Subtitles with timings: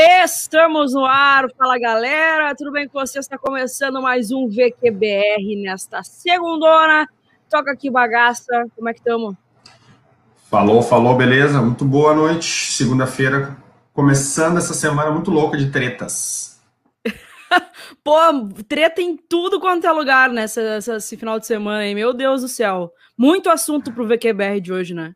[0.00, 3.24] Estamos no ar, fala galera, tudo bem com vocês?
[3.24, 7.04] Está começando mais um VQBR nesta segundona.
[7.50, 9.34] Toca aqui bagaça, como é que estamos?
[10.48, 11.60] Falou, falou, beleza?
[11.60, 12.46] Muito boa noite.
[12.74, 13.56] Segunda-feira,
[13.92, 16.60] começando essa semana muito louca de tretas.
[18.04, 18.14] Pô,
[18.68, 21.96] treta em tudo quanto é lugar nessa, esse final de semana, hein?
[21.96, 22.92] Meu Deus do céu.
[23.18, 25.12] Muito assunto pro VQBR de hoje, né?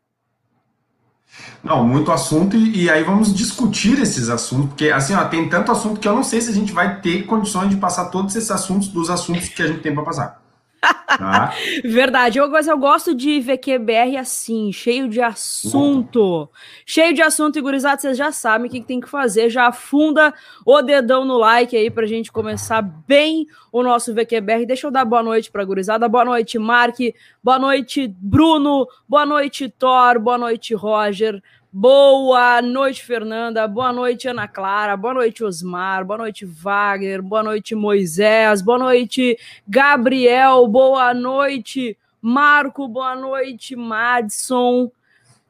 [1.63, 5.71] Não, muito assunto e, e, aí vamos discutir esses assuntos, porque assim, ó, tem tanto
[5.71, 8.51] assunto que eu não sei se a gente vai ter condições de passar todos esses
[8.51, 10.42] assuntos dos assuntos que a gente tem para passar.
[11.17, 11.53] Tá?
[11.83, 16.49] Verdade, eu, eu gosto de VQBR assim, cheio de assunto.
[16.85, 19.49] Cheio de assunto, e gurizada, vocês já sabem o que tem que fazer.
[19.49, 20.33] Já afunda
[20.65, 24.65] o dedão no like aí pra gente começar bem o nosso VQBR.
[24.65, 26.07] Deixa eu dar boa noite pra gurizada.
[26.09, 26.97] Boa noite, Mark.
[27.43, 28.87] Boa noite, Bruno.
[29.07, 30.19] Boa noite, Thor.
[30.19, 31.41] Boa noite, Roger.
[31.75, 33.67] Boa noite, Fernanda.
[33.67, 34.95] Boa noite, Ana Clara.
[34.95, 36.05] Boa noite, Osmar.
[36.05, 37.19] Boa noite, Wagner.
[37.19, 38.61] Boa noite, Moisés.
[38.61, 40.67] Boa noite, Gabriel.
[40.67, 42.87] Boa noite, Marco.
[42.87, 44.91] Boa noite, Madison.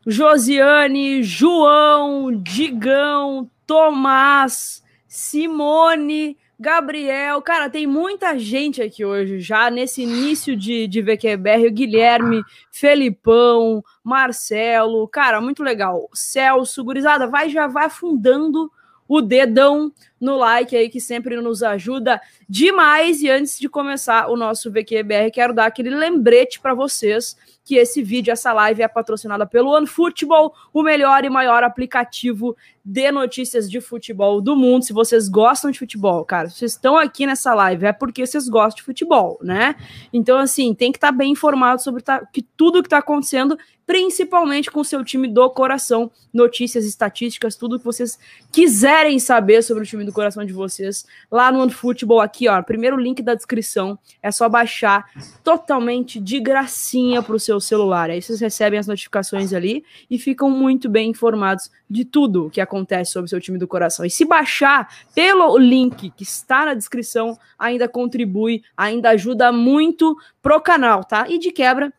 [0.08, 10.56] Josiane, João, Digão, Tomás, Simone, Gabriel, cara, tem muita gente aqui hoje já nesse início
[10.56, 11.70] de, de VQBR.
[11.72, 16.10] Guilherme, Felipão, Marcelo, cara, muito legal.
[16.14, 18.72] Celso, gurizada, vai já vai afundando
[19.08, 19.92] o dedão
[20.24, 23.22] no like aí que sempre nos ajuda demais.
[23.22, 28.04] E antes de começar o nosso VQBR, quero dar aquele lembrete para vocês que esse
[28.04, 33.80] vídeo, essa live é patrocinada pelo OneFootball, o melhor e maior aplicativo de notícias de
[33.80, 34.84] futebol do mundo.
[34.84, 38.78] Se vocês gostam de futebol, cara, vocês estão aqui nessa live é porque vocês gostam
[38.78, 39.76] de futebol, né?
[40.12, 43.58] Então, assim, tem que estar tá bem informado sobre tá, que tudo que está acontecendo,
[43.86, 46.12] principalmente com o seu time do coração.
[46.34, 48.20] Notícias, estatísticas, tudo que vocês
[48.52, 52.98] quiserem saber sobre o time do coração de vocês, lá no OneFootball, aqui, ó, primeiro
[52.98, 55.06] link da descrição, é só baixar
[55.44, 58.10] totalmente de gracinha para o seu celular.
[58.10, 63.12] Aí vocês recebem as notificações ali e ficam muito bem informados de tudo que acontece
[63.12, 64.06] sobre o seu time do coração.
[64.06, 70.62] E se baixar pelo link que está na descrição, ainda contribui, ainda ajuda muito pro
[70.62, 71.26] canal, tá?
[71.30, 71.94] E de quebra,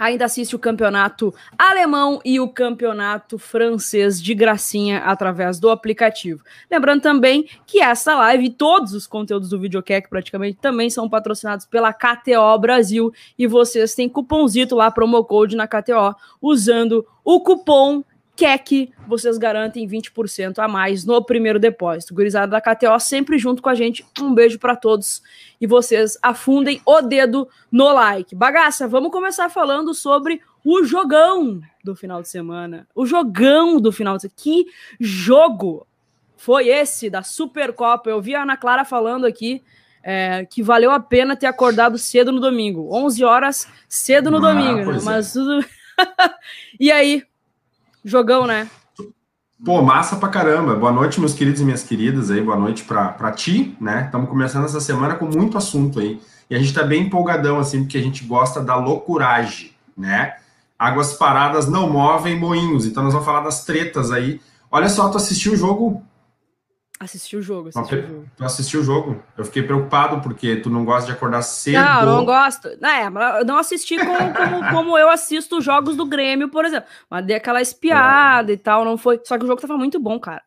[0.00, 6.42] ainda assiste o campeonato alemão e o campeonato francês de gracinha através do aplicativo.
[6.70, 11.66] Lembrando também que essa live e todos os conteúdos do Videocack praticamente também são patrocinados
[11.66, 18.02] pela KTO Brasil e vocês têm cupomzito lá, promo code na KTO, usando o cupom
[18.40, 22.14] QUEC, vocês garantem 20% a mais no primeiro depósito.
[22.14, 24.02] Gurizada da KTO sempre junto com a gente.
[24.18, 25.22] Um beijo para todos
[25.60, 28.34] e vocês afundem o dedo no like.
[28.34, 32.88] Bagaça, vamos começar falando sobre o jogão do final de semana.
[32.94, 34.36] O jogão do final de semana.
[34.38, 34.64] Que
[34.98, 35.86] jogo
[36.34, 38.08] foi esse da Supercopa?
[38.08, 39.62] Eu vi a Ana Clara falando aqui
[40.02, 42.88] é, que valeu a pena ter acordado cedo no domingo.
[42.90, 45.62] 11 horas cedo no ah, domingo, mas tudo.
[46.80, 47.22] e aí,
[48.04, 48.68] Jogão, né?
[49.64, 50.74] Pô, massa pra caramba.
[50.74, 52.40] Boa noite, meus queridos e minhas queridas aí.
[52.40, 54.04] Boa noite pra, pra ti, né?
[54.06, 56.20] Estamos começando essa semana com muito assunto aí.
[56.48, 60.34] E a gente tá bem empolgadão, assim, porque a gente gosta da loucuragem, né?
[60.78, 62.86] Águas paradas não movem moinhos.
[62.86, 64.40] Então nós vamos falar das tretas aí.
[64.70, 66.02] Olha só, tu assistiu o jogo
[67.02, 68.30] Assisti o jogo, assisti o jogo.
[68.36, 69.22] Tu assistiu o jogo?
[69.34, 71.82] Eu fiquei preocupado porque tu não gosta de acordar cedo.
[71.82, 72.68] Não, não gosto.
[72.68, 73.06] É,
[73.40, 76.86] eu não assisti como, como, como, eu assisto os jogos do Grêmio, por exemplo.
[77.08, 78.54] Mas dei aquela espiada é.
[78.54, 79.18] e tal, não foi.
[79.24, 80.42] Só que o jogo tava muito bom, cara.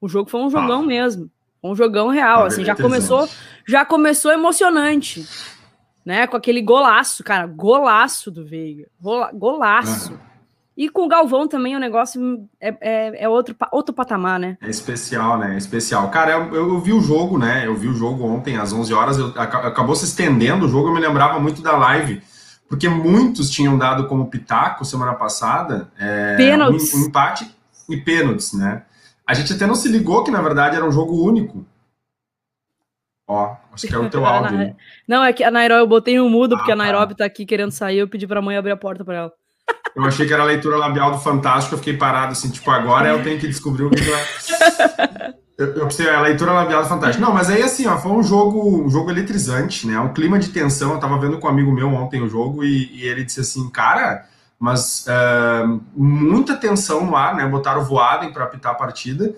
[0.00, 0.86] O jogo foi um jogão ah.
[0.86, 1.28] mesmo.
[1.60, 3.28] Um jogão real, ah, assim, já começou,
[3.66, 5.26] já começou emocionante.
[6.06, 8.88] Né, com aquele golaço, cara, golaço do Veiga.
[9.34, 10.14] Golaço.
[10.14, 10.27] Ah.
[10.78, 14.56] E com o Galvão também o negócio é, é, é, outro, outro patamar, né?
[14.62, 15.54] É especial, né?
[15.54, 16.08] É especial.
[16.08, 17.66] Cara, eu, eu, vi o jogo, né?
[17.66, 19.18] Eu vi o jogo ontem às 11 horas.
[19.18, 20.86] Eu, acabou se estendendo o jogo.
[20.86, 22.22] Eu me lembrava muito da live,
[22.68, 26.94] porque muitos tinham dado como pitaco semana passada é, pênaltis.
[26.94, 27.52] Um, um empate
[27.88, 28.84] e pênaltis, né?
[29.26, 31.66] A gente até não se ligou que na verdade era um jogo único.
[33.26, 34.76] Ó, acho que é o teu áudio.
[35.08, 36.84] Não, é que a Nairobi eu botei no mudo, ah, porque a tá.
[36.84, 37.18] Nairobi tá.
[37.18, 37.98] tá aqui querendo sair.
[37.98, 39.32] Eu pedi pra mãe abrir a porta para ela.
[39.94, 43.08] Eu achei que era a leitura labial do Fantástico, eu fiquei parado assim, tipo, agora
[43.08, 45.34] eu tenho que descobrir o que, que é.
[45.58, 47.20] Eu, eu pensei, a leitura labial do Fantástico.
[47.20, 49.98] Não, mas aí assim, ó, foi um jogo, um jogo eletrizante, né?
[49.98, 50.92] Um clima de tensão.
[50.92, 53.68] Eu tava vendo com um amigo meu ontem o jogo e, e ele disse assim,
[53.68, 54.24] cara,
[54.56, 57.44] mas uh, muita tensão no ar, né?
[57.44, 59.34] Botaram o Voaden para apitar a partida.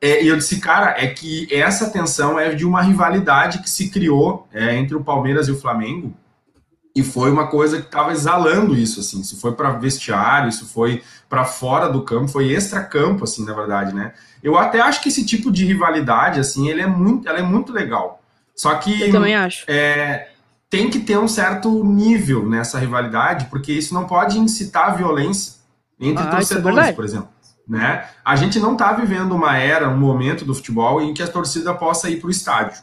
[0.00, 3.90] É, e eu disse, cara, é que essa tensão é de uma rivalidade que se
[3.90, 6.14] criou é, entre o Palmeiras e o Flamengo
[6.94, 9.20] E foi uma coisa que estava exalando isso, assim.
[9.20, 13.92] Isso foi para vestiário, isso foi para fora do campo, foi extra-campo, assim, na verdade,
[13.92, 14.12] né?
[14.42, 17.72] Eu até acho que esse tipo de rivalidade, assim, ele é muito, ela é muito
[17.72, 18.22] legal.
[18.54, 19.02] Só que.
[19.02, 19.64] Eu também acho.
[19.66, 20.28] É,
[20.70, 25.54] tem que ter um certo nível nessa rivalidade, porque isso não pode incitar violência
[26.00, 27.28] entre ah, é torcedores, é por exemplo.
[27.66, 28.04] Né?
[28.24, 31.72] A gente não está vivendo uma era, um momento do futebol em que a torcida
[31.72, 32.82] possa ir para o estádio.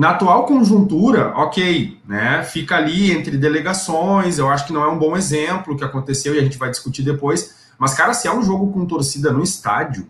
[0.00, 2.42] Na atual conjuntura, ok, né?
[2.42, 6.34] Fica ali entre delegações, eu acho que não é um bom exemplo o que aconteceu
[6.34, 7.70] e a gente vai discutir depois.
[7.78, 10.08] Mas, cara, se é um jogo com torcida no estádio,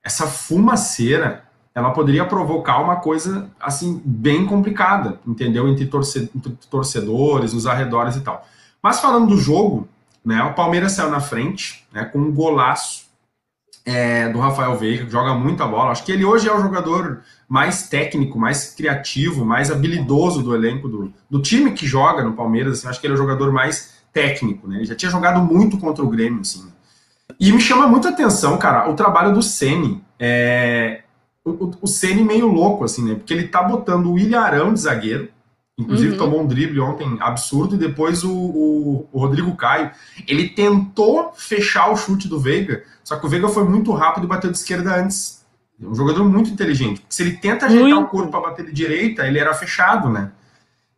[0.00, 1.42] essa fumaceira,
[1.74, 5.66] ela poderia provocar uma coisa, assim, bem complicada, entendeu?
[5.66, 5.90] Entre,
[6.70, 8.46] torcedores, nos arredores e tal.
[8.80, 9.88] Mas falando do jogo,
[10.24, 10.40] né?
[10.44, 12.04] O Palmeiras saiu na frente, né?
[12.04, 13.05] Com um golaço
[13.86, 15.92] é, do Rafael Veiga, que joga muita bola.
[15.92, 20.88] Acho que ele hoje é o jogador mais técnico, mais criativo, mais habilidoso do elenco
[20.88, 22.78] do, do time que joga no Palmeiras.
[22.78, 24.78] Assim, acho que ele é o jogador mais técnico, né?
[24.78, 26.66] Ele já tinha jogado muito contra o Grêmio, assim.
[27.38, 30.02] E me chama muita atenção, cara, o trabalho do Ceni.
[30.18, 31.02] É,
[31.44, 33.14] o, o Ceni meio louco, assim, né?
[33.14, 35.28] Porque ele tá botando o Ilharão de zagueiro,
[35.78, 36.18] Inclusive uhum.
[36.18, 39.90] tomou um drible ontem absurdo e depois o, o, o, Rodrigo Caio.
[40.26, 44.26] Ele tentou fechar o chute do Veiga, só que o Veiga foi muito rápido e
[44.26, 45.44] bateu de esquerda antes.
[45.80, 47.04] É um jogador muito inteligente.
[47.10, 48.06] Se ele tenta ajeitar muito.
[48.06, 50.32] o corpo para bater de direita, ele era fechado, né?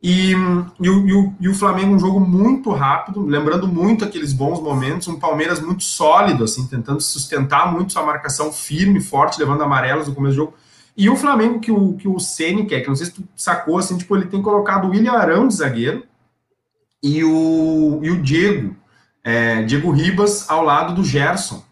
[0.00, 4.32] E, e, o, e, o, e o Flamengo um jogo muito rápido, lembrando muito aqueles
[4.32, 9.62] bons momentos, um Palmeiras muito sólido, assim, tentando sustentar muito sua marcação firme, forte, levando
[9.62, 10.54] amarelos no começo do jogo
[10.98, 13.78] e o Flamengo que o, que o Ceni quer, que não sei se tu sacou,
[13.78, 16.02] assim, tipo, ele tem colocado o William Arão de zagueiro
[17.00, 18.74] e o, e o Diego,
[19.22, 21.62] é, Diego Ribas ao lado do Gerson.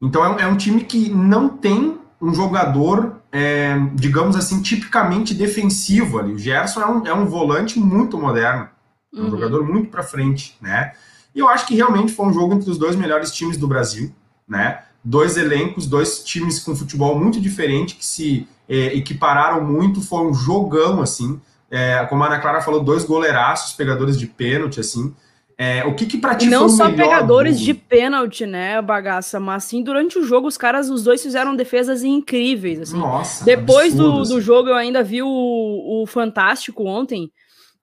[0.00, 6.18] Então é, é um time que não tem um jogador, é, digamos assim, tipicamente defensivo
[6.18, 6.32] ali.
[6.32, 8.70] O Gerson é um, é um volante muito moderno,
[9.14, 9.30] é um uhum.
[9.32, 10.94] jogador muito para frente, né?
[11.34, 14.10] E eu acho que realmente foi um jogo entre os dois melhores times do Brasil,
[14.48, 14.82] né?
[15.06, 20.34] Dois elencos, dois times com futebol muito diferente que se é, equipararam muito, foi um
[20.34, 25.14] jogão, assim, é, como a Ana Clara falou, dois goleiraços, pegadores de pênalti, assim,
[25.56, 29.64] é, o que que pra ti e não só pegadores de pênalti, né, bagaça, mas
[29.64, 32.98] assim, durante o jogo os caras, os dois fizeram defesas incríveis, assim.
[32.98, 37.30] Nossa, Depois do, do jogo eu ainda vi o, o Fantástico ontem,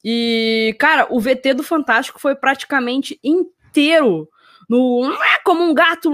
[0.03, 4.27] e, cara, o VT do Fantástico foi praticamente inteiro
[4.69, 6.11] no como um gato,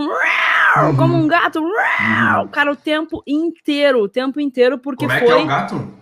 [0.87, 0.95] uhum.
[0.95, 2.47] como um gato, uhum.
[2.51, 5.27] cara, o tempo inteiro, o tempo inteiro, porque como foi.
[5.27, 5.99] É que é o gato?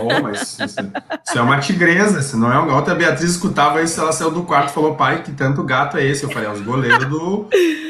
[0.00, 2.90] oh, mas isso, isso, é uma tigresa, isso não é um gato.
[2.90, 6.04] A Beatriz escutava isso, ela saiu do quarto e falou: pai, que tanto gato é
[6.04, 6.24] esse?
[6.24, 7.48] Eu falei: é os goleiros do,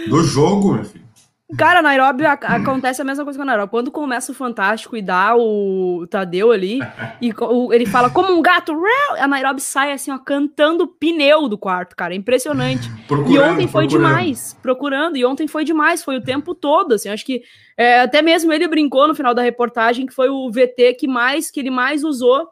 [0.09, 1.07] do jogo, meu filho.
[1.56, 3.71] Cara, Nairobi a, acontece a mesma coisa com a Nairobi.
[3.71, 6.79] Quando começa o Fantástico e dá o, Tadeu ali,
[7.23, 8.77] e o, ele fala como um gato,
[9.19, 12.15] a Nairobi sai assim, ó, cantando pneu do quarto, cara.
[12.15, 12.91] impressionante.
[13.29, 13.89] e ontem foi procurando.
[13.89, 17.09] demais, procurando, e ontem foi demais, foi o tempo todo, assim.
[17.09, 17.43] Acho que
[17.79, 21.51] é, até mesmo ele brincou no final da reportagem que foi o VT que mais
[21.51, 22.47] que ele mais usou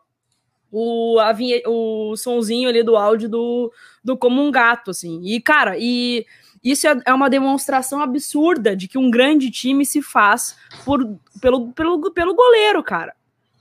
[0.70, 3.72] o, a vinhe, o sonzinho ali do áudio do,
[4.02, 5.20] do como um gato, assim.
[5.24, 6.26] E, cara, e
[6.70, 11.72] isso é, é uma demonstração absurda de que um grande time se faz por, pelo,
[11.72, 13.14] pelo, pelo goleiro, cara.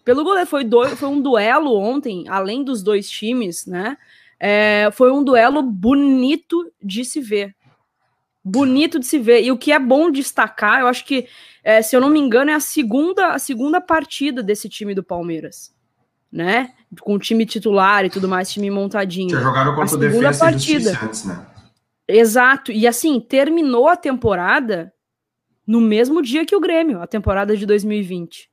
[0.04, 0.50] Pelo goleiro.
[0.50, 3.96] Foi, do, foi um duelo ontem, além dos dois times, né?
[4.40, 7.56] É, foi um duelo bonito de se ver.
[8.44, 9.44] Bonito de se ver.
[9.44, 11.28] E o que é bom destacar, eu acho que,
[11.64, 15.04] é, se eu não me engano, é a segunda, a segunda partida desse time do
[15.04, 15.74] Palmeiras.
[16.32, 16.74] Né?
[17.02, 19.30] Com o time titular e tudo mais, time montadinho.
[19.30, 21.00] Já jogaram contra o Defesa partida.
[21.04, 21.55] antes, né?
[22.08, 22.72] Exato.
[22.72, 24.94] E assim, terminou a temporada
[25.66, 28.50] no mesmo dia que o Grêmio, a temporada de 2020.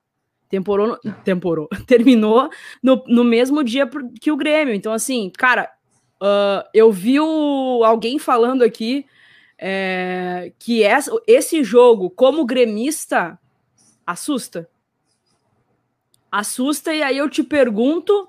[0.48, 2.50] Temporou, temporou, terminou
[2.82, 3.88] no, no mesmo dia
[4.20, 4.74] que o Grêmio.
[4.74, 5.70] Então, assim, cara,
[6.20, 9.06] uh, eu vi o, alguém falando aqui
[9.58, 13.38] é, que essa, esse jogo, como gremista,
[14.06, 14.68] assusta.
[16.30, 18.28] Assusta, e aí eu te pergunto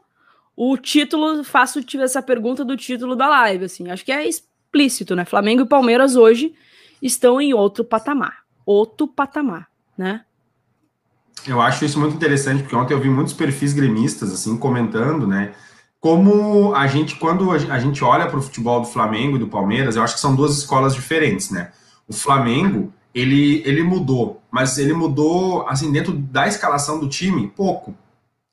[0.55, 4.27] o título, faço essa pergunta do título da live, assim, acho que é
[4.73, 5.23] explícito, né?
[5.23, 6.53] Flamengo e Palmeiras hoje
[7.01, 8.39] estão em outro patamar.
[8.65, 10.21] Outro patamar, né?
[11.45, 15.53] Eu acho isso muito interessante, porque ontem eu vi muitos perfis gremistas, assim, comentando, né?
[15.99, 19.95] Como a gente, quando a gente olha para o futebol do Flamengo e do Palmeiras,
[19.95, 21.71] eu acho que são duas escolas diferentes, né?
[22.07, 27.93] O Flamengo, ele, ele mudou, mas ele mudou, assim, dentro da escalação do time, pouco.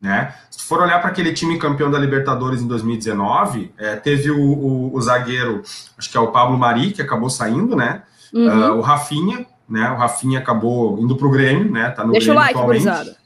[0.01, 0.35] Né?
[0.51, 4.41] Se tu for olhar para aquele time campeão da Libertadores em 2019, é, teve o,
[4.41, 5.63] o, o, zagueiro,
[5.99, 8.03] acho que é o Pablo Mari, que acabou saindo, né?
[8.33, 8.71] Uhum.
[8.71, 9.91] Uh, o Rafinha, né?
[9.91, 11.91] O Rafinha acabou indo para o Grêmio, né?
[11.91, 13.17] Tá no Deixa Grêmio o like, gurizada.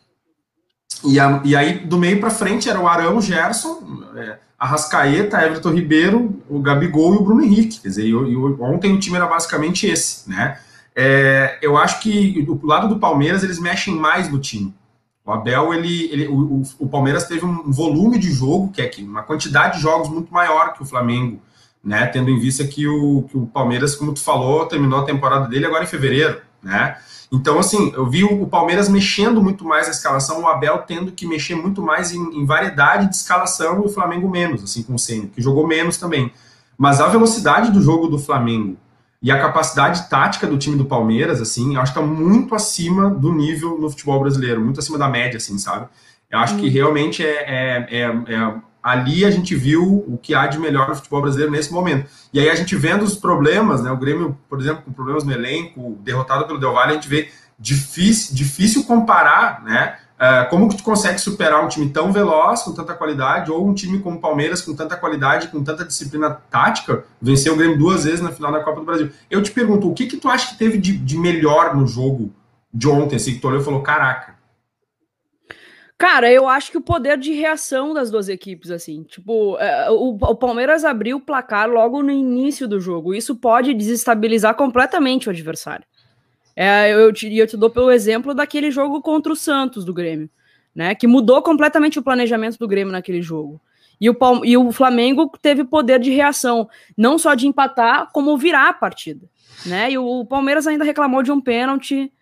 [1.05, 5.71] E, a, e aí, do meio para frente, era o Arão, Gerson, é, Arrascaeta, Everton
[5.71, 7.81] Ribeiro, o Gabigol e o Bruno Henrique.
[7.81, 10.59] Quer dizer, eu, eu, ontem o time era basicamente esse, né?
[10.97, 14.75] É, eu acho que do lado do Palmeiras eles mexem mais no time.
[15.27, 19.23] O Abel, ele, ele o, o, Palmeiras teve um volume de jogo, que é uma
[19.23, 21.41] quantidade de jogos muito maior que o Flamengo,
[21.83, 22.07] né?
[22.07, 25.65] Tendo em vista que o, que o Palmeiras, como tu falou, terminou a temporada dele
[25.65, 26.99] agora em fevereiro, né?
[27.33, 31.27] Então, assim, eu vi o Palmeiras mexendo muito mais na escalação, o Abel tendo que
[31.27, 34.99] mexer muito mais em, em variedade de escalação e o Flamengo menos, assim, com o
[34.99, 36.31] Senna, que jogou menos também.
[36.77, 38.77] Mas a velocidade do jogo do Flamengo
[39.25, 43.09] e a capacidade tática do time do Palmeiras, assim, eu acho que está muito acima
[43.09, 45.89] do nível no futebol brasileiro, muito acima da média, assim, sabe?
[46.31, 46.59] Eu acho hum.
[46.59, 50.91] que realmente é, é, é, é ali a gente viu o que há de melhor
[50.91, 52.07] no futebol brasileiro nesse momento.
[52.35, 53.91] E aí a gente vendo os problemas, né?
[53.91, 57.31] O Grêmio, por exemplo, com problemas no elenco, derrotado pelo Del Valle, a gente vê
[57.59, 59.97] difícil, difícil comparar, né?
[60.15, 63.75] Uh, como que tu consegue superar um time tão veloz, com tanta qualidade, ou um
[63.75, 68.05] time como o Palmeiras, com tanta qualidade, com tanta disciplina tática, venceu o Grêmio duas
[68.05, 69.11] vezes na final da Copa do Brasil.
[69.29, 72.33] Eu te pergunto, o que que tu acha que teve de, de melhor no jogo
[72.73, 74.35] de ontem, assim, que tu olhou e falou, caraca,
[75.97, 80.11] Cara, eu acho que o poder de reação das duas equipes, assim, tipo, é, o,
[80.11, 83.15] o, Palmeiras abriu o placar logo no início do jogo.
[83.15, 85.87] Isso pode desestabilizar completamente o adversário.
[86.57, 90.31] É, eu, te, eu te dou pelo exemplo daquele jogo contra o Santos do Grêmio,
[90.75, 90.95] né?
[90.95, 93.61] Que mudou completamente o planejamento do Grêmio naquele jogo.
[94.01, 98.69] E o, e o Flamengo teve poder de reação, não só de empatar, como virar
[98.69, 99.27] a partida.
[99.65, 99.93] Né?
[99.93, 102.13] E o, o Palmeiras ainda reclamou de um pênalti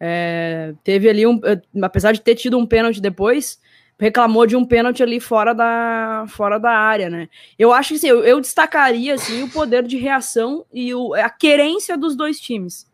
[0.00, 1.40] é, teve ali um.
[1.44, 3.60] Eh, apesar de ter tido um pênalti depois,
[3.98, 7.28] reclamou de um pênalti ali fora da, fora da área, né?
[7.58, 11.28] Eu acho que assim, eu, eu destacaria assim, o poder de reação e o, a
[11.28, 12.86] querência dos dois times.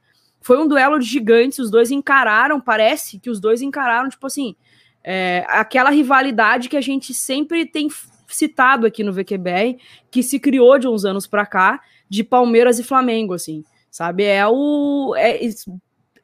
[0.45, 4.55] Foi um duelo de gigantes, os dois encararam, parece que os dois encararam, tipo assim,
[5.03, 7.89] é, aquela rivalidade que a gente sempre tem
[8.29, 9.79] citado aqui no VQBR,
[10.11, 14.25] que se criou de uns anos para cá, de Palmeiras e Flamengo, assim, sabe?
[14.25, 15.15] É o.
[15.17, 15.41] É,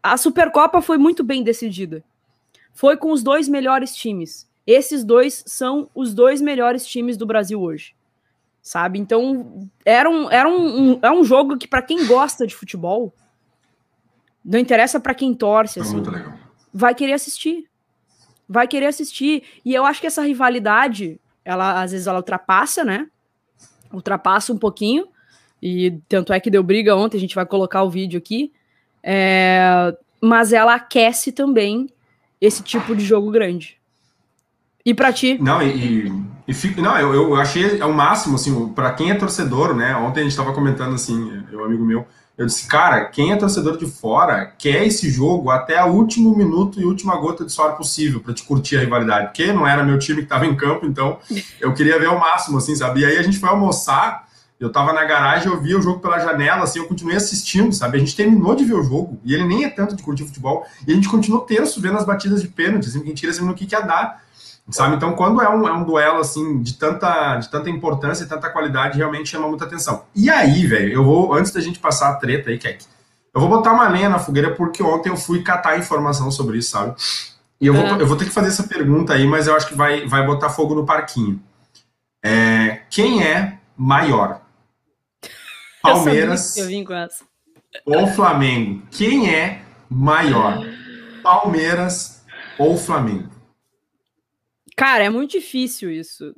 [0.02, 2.04] a Supercopa foi muito bem decidida.
[2.74, 4.46] Foi com os dois melhores times.
[4.66, 7.94] Esses dois são os dois melhores times do Brasil hoje.
[8.60, 8.98] Sabe?
[8.98, 13.14] Então, era um, era um, um é um jogo que, para quem gosta de futebol,
[14.44, 16.02] não interessa para quem torce, assim,
[16.72, 17.68] vai querer assistir.
[18.48, 19.44] Vai querer assistir.
[19.64, 23.08] E eu acho que essa rivalidade, ela às vezes ela ultrapassa, né?
[23.92, 25.06] Ultrapassa um pouquinho.
[25.62, 28.52] E tanto é que deu briga ontem, a gente vai colocar o vídeo aqui.
[29.02, 31.88] É, mas ela aquece também
[32.40, 33.78] esse tipo de jogo grande.
[34.84, 35.38] E para ti?
[35.40, 36.10] Não, e,
[36.48, 39.94] e fico, não, eu, eu achei é o máximo, assim, para quem é torcedor, né?
[39.96, 42.06] Ontem a gente estava comentando assim, eu amigo meu,
[42.40, 46.80] eu disse, cara, quem é torcedor de fora quer esse jogo até o último minuto
[46.80, 49.26] e última gota de suor possível para te curtir a rivalidade.
[49.26, 51.18] Porque não era meu time que estava em campo, então
[51.60, 53.00] eu queria ver o máximo, assim, sabe?
[53.00, 54.26] E aí a gente foi almoçar
[54.58, 57.96] eu tava na garagem, eu via o jogo pela janela, assim, eu continuei assistindo, sabe?
[57.96, 60.66] A gente terminou de ver o jogo, e ele nem é tanto de curtir futebol,
[60.86, 63.46] e a gente continuou tenso vendo as batidas de pênalti, assim, a gente queria saber
[63.46, 64.22] no que, que ia dar,
[64.70, 64.96] sabe?
[64.96, 68.50] Então, quando é um, é um duelo, assim, de tanta, de tanta importância e tanta
[68.50, 70.04] qualidade, realmente chama muita atenção.
[70.14, 72.84] E aí, velho, eu vou, antes da gente passar a treta aí, Kek,
[73.34, 76.70] eu vou botar uma lenha na fogueira, porque ontem eu fui catar informação sobre isso,
[76.70, 76.94] sabe?
[77.60, 78.02] E eu vou, é.
[78.02, 80.50] eu vou ter que fazer essa pergunta aí, mas eu acho que vai, vai botar
[80.50, 81.40] fogo no parquinho.
[82.22, 84.40] É, quem é maior?
[85.82, 86.56] Palmeiras
[87.86, 88.82] ou Flamengo?
[88.90, 90.66] Quem é maior?
[91.22, 92.22] Palmeiras
[92.58, 93.39] ou Flamengo?
[94.80, 96.34] Cara, é muito difícil isso.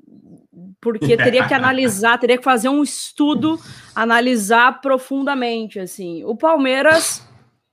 [0.81, 3.57] Porque teria que analisar, teria que fazer um estudo,
[3.95, 6.25] analisar profundamente, assim.
[6.25, 7.25] O Palmeiras,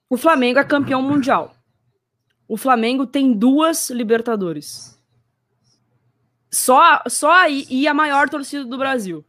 [0.07, 1.55] o Flamengo é campeão mundial.
[2.47, 4.95] O Flamengo tem duas Libertadores.
[6.51, 9.25] Só, só aí, e a maior torcida do Brasil.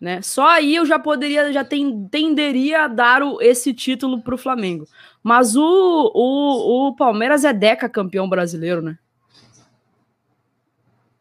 [0.00, 0.22] Né?
[0.22, 4.38] Só aí eu já poderia, já tem, tenderia a dar o, esse título para o
[4.38, 4.88] Flamengo.
[5.22, 8.98] Mas o, o, o Palmeiras é deca campeão brasileiro, né?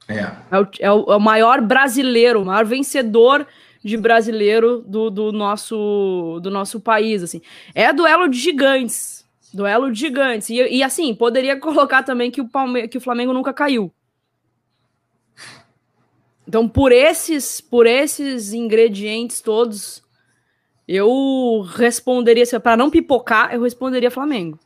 [0.08, 0.32] É.
[0.52, 3.48] É o, é o, é o maior brasileiro, o maior vencedor
[3.84, 7.42] de brasileiro do, do, nosso, do nosso país, assim.
[7.76, 9.26] É duelo de gigantes.
[9.54, 10.50] Duelo de gigantes.
[10.50, 13.92] E, e assim, poderia colocar também que o, Palme que o Flamengo nunca caiu.
[16.48, 20.04] Então, por esses, por esses ingredientes todos,
[20.88, 24.60] eu responderia, para não pipocar, eu responderia Flamengo.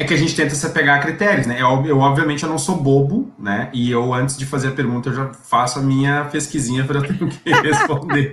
[0.00, 1.60] É que a gente tenta se apegar a critérios, né?
[1.60, 3.68] Eu, eu, obviamente, eu não sou bobo, né?
[3.70, 7.18] E eu, antes de fazer a pergunta, eu já faço a minha pesquisinha para ter
[7.18, 8.32] que responder.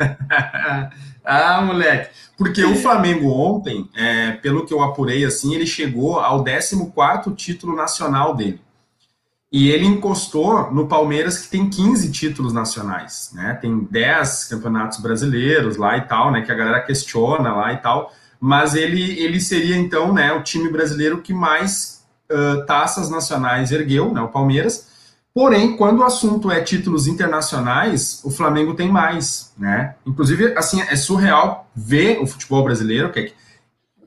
[1.24, 2.10] ah, moleque.
[2.36, 7.76] Porque o Flamengo ontem, é, pelo que eu apurei, assim, ele chegou ao 14 título
[7.76, 8.60] nacional dele.
[9.52, 13.56] E ele encostou no Palmeiras, que tem 15 títulos nacionais, né?
[13.62, 16.42] Tem 10 campeonatos brasileiros lá e tal, né?
[16.42, 18.12] Que a galera questiona lá e tal.
[18.40, 21.96] Mas ele, ele seria, então, né, o time brasileiro que mais
[22.30, 24.20] uh, taças nacionais ergueu, né?
[24.20, 24.94] O Palmeiras.
[25.34, 29.94] Porém, quando o assunto é títulos internacionais, o Flamengo tem mais, né?
[30.06, 33.32] Inclusive, assim, é surreal ver o futebol brasileiro, que é,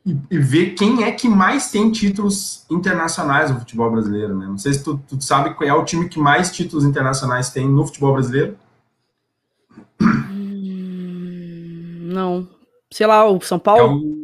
[0.05, 4.48] e, e, ver quem é que mais tem títulos internacionais no futebol brasileiro, né?
[4.48, 7.69] Não sei se tu, tu sabe qual é o time que mais títulos internacionais tem
[7.69, 8.57] no futebol brasileiro.
[10.01, 10.89] Hum,
[12.12, 12.48] não.
[12.91, 13.81] Sei lá, o São Paulo?
[13.81, 14.18] É o,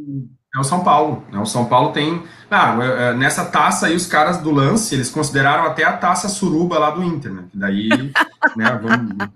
[0.56, 1.24] é o São Paulo.
[1.32, 1.40] Né?
[1.40, 5.84] O São Paulo tem ah, nessa taça aí, os caras do lance, eles consideraram até
[5.84, 7.44] a taça suruba lá do Inter, né?
[7.52, 7.90] Que daí,
[8.56, 9.30] né, vamos...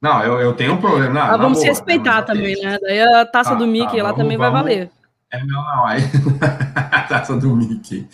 [0.00, 1.12] Não, eu, eu tenho um problema.
[1.12, 2.22] Não, ah, vamos boa, respeitar né?
[2.22, 2.78] também, né?
[2.80, 4.52] Daí a taça tá, do Mickey tá, lá vamos, também vamos...
[4.52, 4.90] vai valer.
[5.32, 6.02] É, não, não, aí.
[7.08, 8.08] taça do Mickey.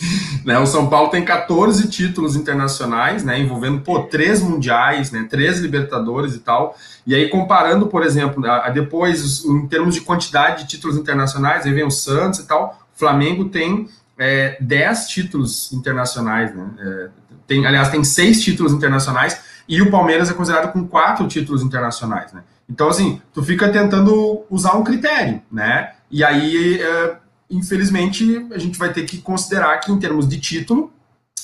[0.45, 3.39] Né, o São Paulo tem 14 títulos internacionais, né?
[3.39, 5.27] Envolvendo, pô, três mundiais, né?
[5.29, 6.77] Três Libertadores e tal.
[7.07, 11.65] E aí, comparando, por exemplo, a, a depois, em termos de quantidade de títulos internacionais,
[11.65, 12.79] aí vem o Santos e tal.
[12.95, 16.69] O Flamengo tem é, 10 títulos internacionais, né?
[16.79, 17.09] É,
[17.47, 22.33] tem, aliás, tem seis títulos internacionais e o Palmeiras é considerado com quatro títulos internacionais,
[22.33, 22.43] né?
[22.69, 25.95] Então, assim, tu fica tentando usar um critério, né?
[26.11, 27.17] E aí, é,
[27.51, 30.93] infelizmente, a gente vai ter que considerar que, em termos de título,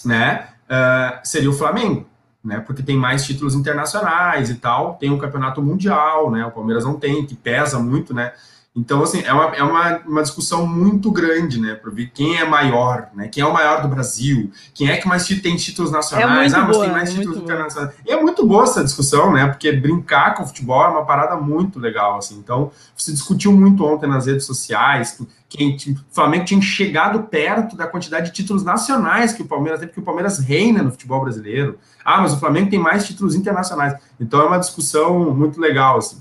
[0.05, 2.07] né, é, seria o Flamengo,
[2.45, 2.59] né?
[2.61, 6.45] Porque tem mais títulos internacionais e tal, tem um campeonato mundial, né?
[6.45, 8.33] O Palmeiras não tem, que pesa muito, né?
[8.75, 12.45] Então, assim, é uma, é uma, uma discussão muito grande, né, para ver quem é
[12.47, 16.55] maior, né, quem é o maior do Brasil, quem é que mais tem títulos nacionais,
[16.55, 17.95] é ah, mas boa, tem mais é títulos internacionais.
[18.07, 21.37] E é muito boa essa discussão, né, porque brincar com o futebol é uma parada
[21.37, 22.38] muito legal, assim.
[22.38, 25.19] Então, se discutiu muito ontem nas redes sociais,
[25.50, 29.88] quem, o Flamengo tinha chegado perto da quantidade de títulos nacionais que o Palmeiras tem,
[29.88, 31.79] porque o Palmeiras reina no futebol brasileiro.
[32.02, 33.95] Ah, mas o Flamengo tem mais títulos internacionais.
[34.19, 36.17] Então, é uma discussão muito legal, assim.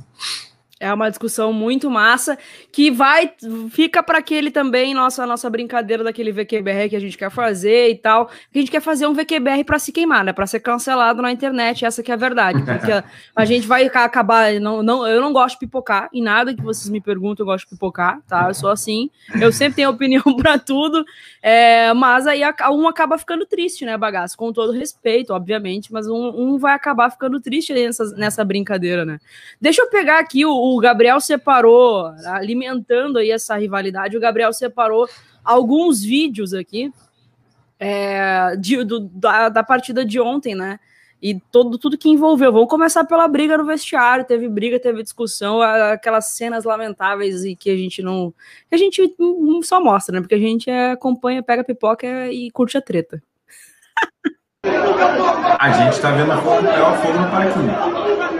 [0.81, 2.37] É uma discussão muito massa
[2.71, 3.31] que vai
[3.69, 7.95] fica para aquele também nossa nossa brincadeira daquele VQBR que a gente quer fazer e
[7.95, 8.31] tal.
[8.53, 10.33] A gente quer fazer um VQBR para se queimar, né?
[10.33, 12.63] Para ser cancelado na internet, essa que é a verdade.
[12.63, 12.91] Porque
[13.35, 16.89] a gente vai acabar não, não eu não gosto de pipocar em nada que vocês
[16.89, 18.47] me perguntam, eu gosto de pipocar, tá?
[18.47, 19.11] Eu sou assim.
[19.39, 21.05] Eu sempre tenho opinião para tudo.
[21.43, 22.41] É, mas aí
[22.71, 24.35] um acaba ficando triste, né, bagaço?
[24.35, 29.19] Com todo respeito, obviamente, mas um, um vai acabar ficando triste nessa, nessa brincadeira, né?
[29.59, 35.07] Deixa eu pegar aqui o o Gabriel separou, alimentando aí essa rivalidade, o Gabriel separou
[35.43, 36.91] alguns vídeos aqui
[37.79, 40.79] é, de, do, da, da partida de ontem, né?
[41.21, 42.51] E todo, tudo que envolveu.
[42.51, 44.25] Vamos começar pela briga no vestiário.
[44.25, 48.33] Teve briga, teve discussão, aquelas cenas lamentáveis e que a gente não.
[48.67, 50.21] que a gente não só mostra, né?
[50.21, 53.21] Porque a gente acompanha, pega pipoca e curte a treta.
[55.59, 58.30] A gente tá vendo o fogo, é o fogo no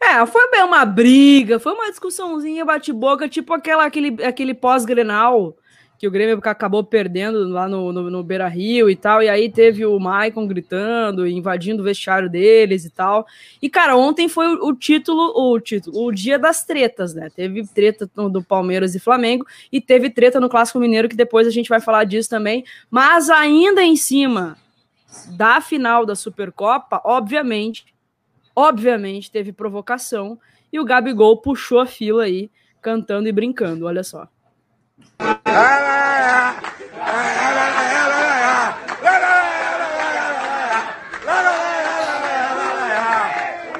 [0.00, 5.56] É, foi bem uma briga, foi uma discussãozinha bate-boca, tipo aquela, aquele, aquele pós-grenal
[6.02, 9.48] que o Grêmio acabou perdendo lá no, no, no Beira Rio e tal, e aí
[9.48, 13.24] teve o Maicon gritando, invadindo o vestiário deles e tal.
[13.62, 17.30] E, cara, ontem foi o, o título, o título, o dia das tretas, né?
[17.30, 21.52] Teve treta do Palmeiras e Flamengo, e teve treta no Clássico Mineiro, que depois a
[21.52, 22.64] gente vai falar disso também.
[22.90, 24.58] Mas ainda em cima
[25.36, 27.94] da final da Supercopa, obviamente,
[28.56, 30.36] obviamente teve provocação,
[30.72, 34.26] e o Gabigol puxou a fila aí, cantando e brincando, olha só.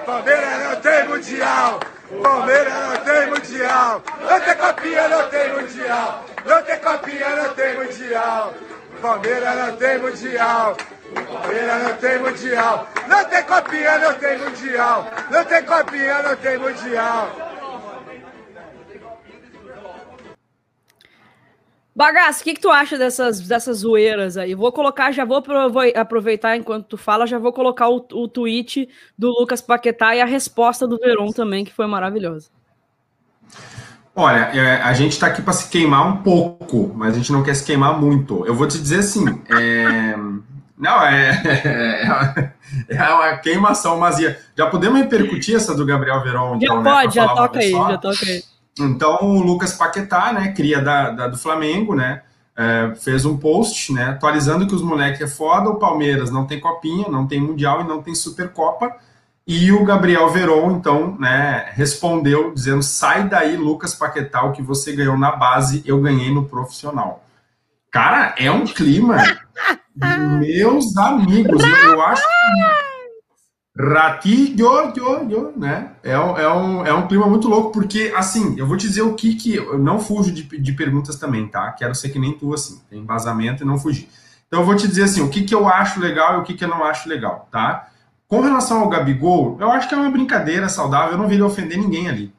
[0.05, 1.81] Palmeiras não tem mundial.
[2.23, 4.03] Palmeiras não tem mundial.
[4.21, 6.25] Não tem copinha, não tem mundial.
[6.45, 8.55] Não tem copinha, não tem mundial.
[9.01, 10.77] Palmeiras não tem mundial.
[11.15, 12.89] Palmeiras não tem mundial.
[13.09, 15.07] Não tem copinha, não tem mundial.
[15.31, 17.52] Não tem copinha, não tem mundial.
[21.95, 24.55] Bagaço, o que, que tu acha dessas, dessas zoeiras aí?
[24.55, 25.43] Vou colocar, já vou
[25.95, 30.27] aproveitar enquanto tu fala, já vou colocar o, o tweet do Lucas Paquetá e a
[30.27, 32.49] resposta do Veron também, que foi maravilhosa.
[34.17, 37.43] Olha, é, a gente está aqui para se queimar um pouco, mas a gente não
[37.43, 38.47] quer se queimar muito.
[38.47, 40.17] Eu vou te dizer assim, é,
[40.83, 42.53] Não, é, é,
[42.89, 44.17] é uma queimação, mas
[44.57, 46.57] já podemos repercutir essa do Gabriel Verón?
[46.57, 48.43] Então, já né, pode, já toca aí, já toca aí.
[48.79, 52.23] Então, o Lucas Paquetá, né, cria da, da do Flamengo, né,
[52.57, 56.61] é, fez um post, né, atualizando que os moleques é foda, o Palmeiras não tem
[56.61, 58.95] copinha, não tem mundial e não tem supercopa,
[59.47, 64.93] e o Gabriel Veron, então, né, respondeu dizendo, sai daí, Lucas Paquetá, o que você
[64.93, 67.25] ganhou na base, eu ganhei no profissional.
[67.91, 69.17] Cara, é um clima,
[70.41, 72.92] meus amigos, eu, eu acho que
[73.75, 75.93] Ratilho, yo, yo, né?
[76.03, 79.15] É, é, um, é um clima muito louco, porque, assim, eu vou te dizer o
[79.15, 79.57] que que.
[79.57, 81.73] Eu não fujo de, de perguntas também, tá?
[81.73, 84.09] Quero ser que nem tu, assim, tem embasamento e não fugir.
[84.47, 86.53] Então, eu vou te dizer, assim, o que que eu acho legal e o que
[86.53, 87.89] que eu não acho legal, tá?
[88.29, 91.43] Com relação ao Gabigol, eu acho que é uma brincadeira saudável, eu não vi ele
[91.43, 92.33] ofender ninguém ali,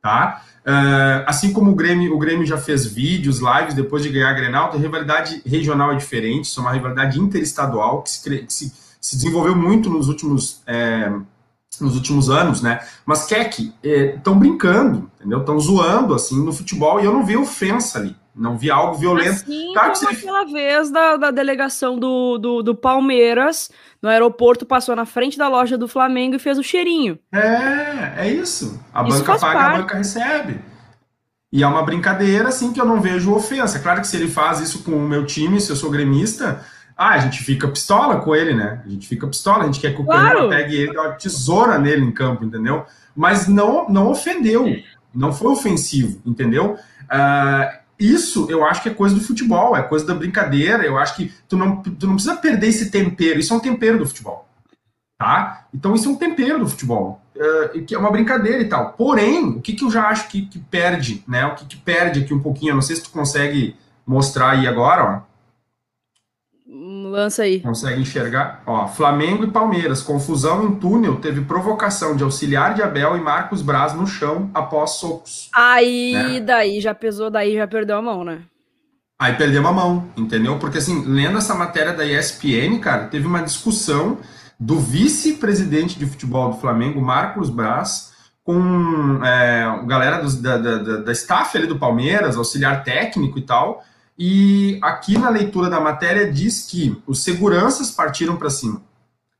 [0.00, 0.42] tá?
[0.64, 4.34] Uh, assim como o Grêmio, o Grêmio já fez vídeos, lives depois de ganhar a
[4.34, 8.72] Grenal, a rivalidade regional é diferente, isso é uma rivalidade interestadual que se, que se
[9.00, 11.12] se desenvolveu muito nos últimos, é,
[11.80, 12.80] nos últimos anos, né?
[13.06, 15.40] Mas Keck, estão é, brincando, entendeu?
[15.40, 18.16] Estão zoando, assim, no futebol, e eu não vi ofensa ali.
[18.38, 19.42] Não vi algo violento.
[19.42, 23.68] Assim claro como aquela vez da, da delegação do, do, do, Palmeiras
[24.00, 27.18] no aeroporto, passou na frente da loja do Flamengo e fez o cheirinho.
[27.32, 28.80] É, é isso.
[28.94, 29.74] A isso banca paga, parte.
[29.74, 30.60] a banca recebe.
[31.52, 33.80] E é uma brincadeira, assim, que eu não vejo ofensa.
[33.80, 36.64] Claro que se ele faz isso com o meu time, se eu sou gremista,
[36.98, 38.82] ah, a gente fica pistola com ele, né?
[38.84, 40.48] A gente fica pistola, a gente quer que o claro.
[40.48, 42.84] pegue ele dê uma tesoura nele em campo, entendeu?
[43.14, 44.66] Mas não, não ofendeu,
[45.14, 46.76] não foi ofensivo, entendeu?
[47.04, 50.84] Uh, isso eu acho que é coisa do futebol, é coisa da brincadeira.
[50.84, 53.96] Eu acho que tu não, tu não precisa perder esse tempero, isso é um tempero
[53.96, 54.48] do futebol,
[55.16, 55.68] tá?
[55.72, 58.94] Então isso é um tempero do futebol, uh, que é uma brincadeira e tal.
[58.94, 61.46] Porém, o que, que eu já acho que, que perde, né?
[61.46, 64.66] O que, que perde aqui um pouquinho, eu não sei se tu consegue mostrar aí
[64.66, 65.27] agora, ó.
[66.70, 67.60] Lança aí.
[67.60, 68.62] Consegue enxergar?
[68.66, 70.02] Ó, Flamengo e Palmeiras.
[70.02, 71.16] Confusão em túnel.
[71.16, 75.48] Teve provocação de auxiliar de Abel e Marcos Braz no chão após socos.
[75.54, 76.40] Aí, né?
[76.40, 78.42] daí já pesou, daí já perdeu a mão, né?
[79.18, 80.58] Aí perdeu a mão, entendeu?
[80.58, 84.18] Porque assim, lendo essa matéria da ESPN, cara, teve uma discussão
[84.60, 88.12] do vice-presidente de futebol do Flamengo, Marcos Braz,
[88.44, 93.82] com é, galera dos, da, da, da staff ali do Palmeiras, auxiliar técnico e tal,
[94.18, 98.82] e aqui na leitura da matéria diz que os seguranças partiram para cima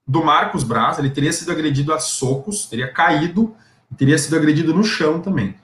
[0.06, 3.54] do Marcos Braz, ele teria sido agredido a socos, teria caído
[3.96, 5.54] teria sido agredido no chão também.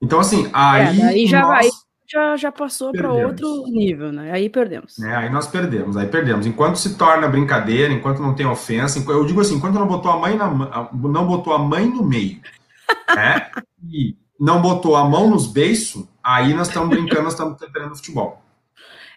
[0.00, 1.00] Então, assim, aí.
[1.00, 1.66] É, aí já, nós...
[2.06, 4.32] já, já passou para outro nível, né?
[4.32, 4.98] Aí perdemos.
[4.98, 6.46] É, aí nós perdemos, aí perdemos.
[6.46, 10.18] Enquanto se torna brincadeira, enquanto não tem ofensa, eu digo assim, enquanto não botou a
[10.18, 10.48] mãe na,
[10.92, 12.40] não botou a mãe no meio,
[13.14, 13.50] né?
[13.90, 18.43] E não botou a mão nos beiços, aí nós estamos brincando, nós estamos tentando futebol.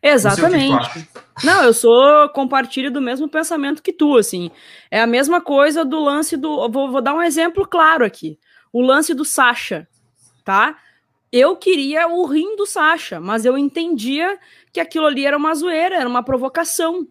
[0.01, 1.09] Exatamente.
[1.43, 4.51] Não, eu sou compartilho do mesmo pensamento que tu, assim.
[4.89, 6.69] É a mesma coisa do lance do.
[6.69, 8.39] Vou, vou dar um exemplo claro aqui.
[8.71, 9.87] O lance do Sasha,
[10.43, 10.77] tá?
[11.31, 14.37] Eu queria o rim do Sasha, mas eu entendia
[14.71, 17.07] que aquilo ali era uma zoeira, era uma provocação.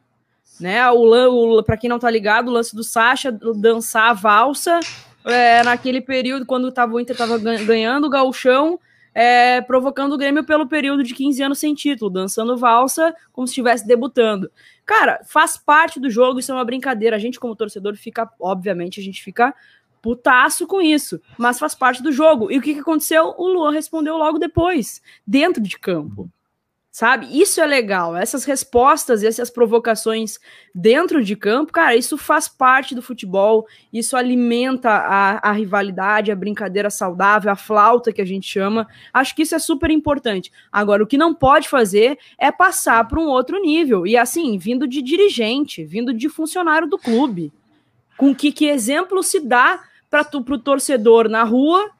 [0.59, 0.89] Né?
[0.91, 4.81] O, o, para quem não tá ligado, o lance do Sasha dançar a valsa
[5.25, 8.79] é, naquele período, quando tava, o Inter tava ganhando o gauchão,
[9.19, 13.53] é, provocando o Grêmio pelo período de 15 anos sem título, dançando valsa como se
[13.53, 14.53] estivesse debutando.
[14.85, 17.17] Cara, faz parte do jogo, isso é uma brincadeira.
[17.17, 19.55] A gente, como torcedor, fica, obviamente, a gente fica
[20.03, 22.53] putaço com isso, mas faz parte do jogo.
[22.53, 23.35] E o que, que aconteceu?
[23.39, 26.31] O Luan respondeu logo depois, dentro de campo
[26.97, 27.29] sabe?
[27.31, 28.17] Isso é legal.
[28.17, 30.39] Essas respostas, essas provocações
[30.75, 36.35] dentro de campo, cara, isso faz parte do futebol, isso alimenta a, a rivalidade, a
[36.35, 38.89] brincadeira saudável, a flauta que a gente chama.
[39.13, 40.51] Acho que isso é super importante.
[40.73, 44.07] Agora, o que não pode fazer é passar para um outro nível.
[44.07, 47.53] E assim, vindo de dirigente, vindo de funcionário do clube.
[48.17, 51.91] Com que, que exemplo se dá para o torcedor na rua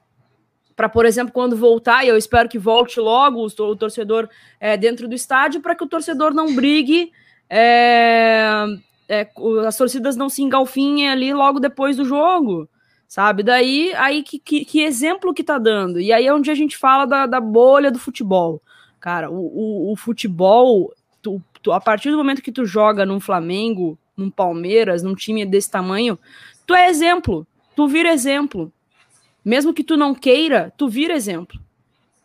[0.77, 5.07] para, por exemplo, quando voltar, e eu espero que volte logo o, torcedor é, dentro
[5.07, 7.11] do estádio, para que o torcedor não brigue,
[7.49, 8.63] é,
[9.09, 9.27] é,
[9.65, 12.69] as torcidas não se engalfinhem ali logo depois do jogo,
[13.07, 13.41] sabe?
[13.41, 15.99] Daí, aí que, que, que, exemplo que tá dando?
[15.99, 18.61] E aí é onde a gente fala da, da bolha do futebol.
[18.99, 23.19] Cara, o, o, o futebol, tu, tu, a partir do momento que tu joga num
[23.19, 26.19] Flamengo, num Palmeiras, num time desse tamanho,
[26.67, 28.71] tu é exemplo, tu vira exemplo.
[29.47, 31.57] Mesmo que tu não queira, tu vira exemplo.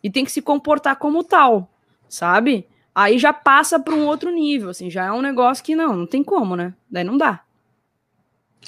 [0.03, 1.71] E tem que se comportar como tal,
[2.09, 2.67] sabe?
[2.93, 6.05] Aí já passa para um outro nível, assim, já é um negócio que não, não
[6.05, 6.73] tem como, né?
[6.91, 7.39] Daí não dá.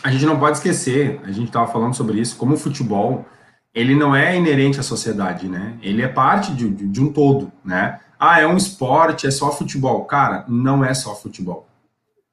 [0.01, 3.25] A gente não pode esquecer, a gente estava falando sobre isso, como o futebol,
[3.73, 5.77] ele não é inerente à sociedade, né?
[5.81, 7.99] Ele é parte de, de, de um todo, né?
[8.17, 10.05] Ah, é um esporte, é só futebol.
[10.05, 11.67] Cara, não é só futebol.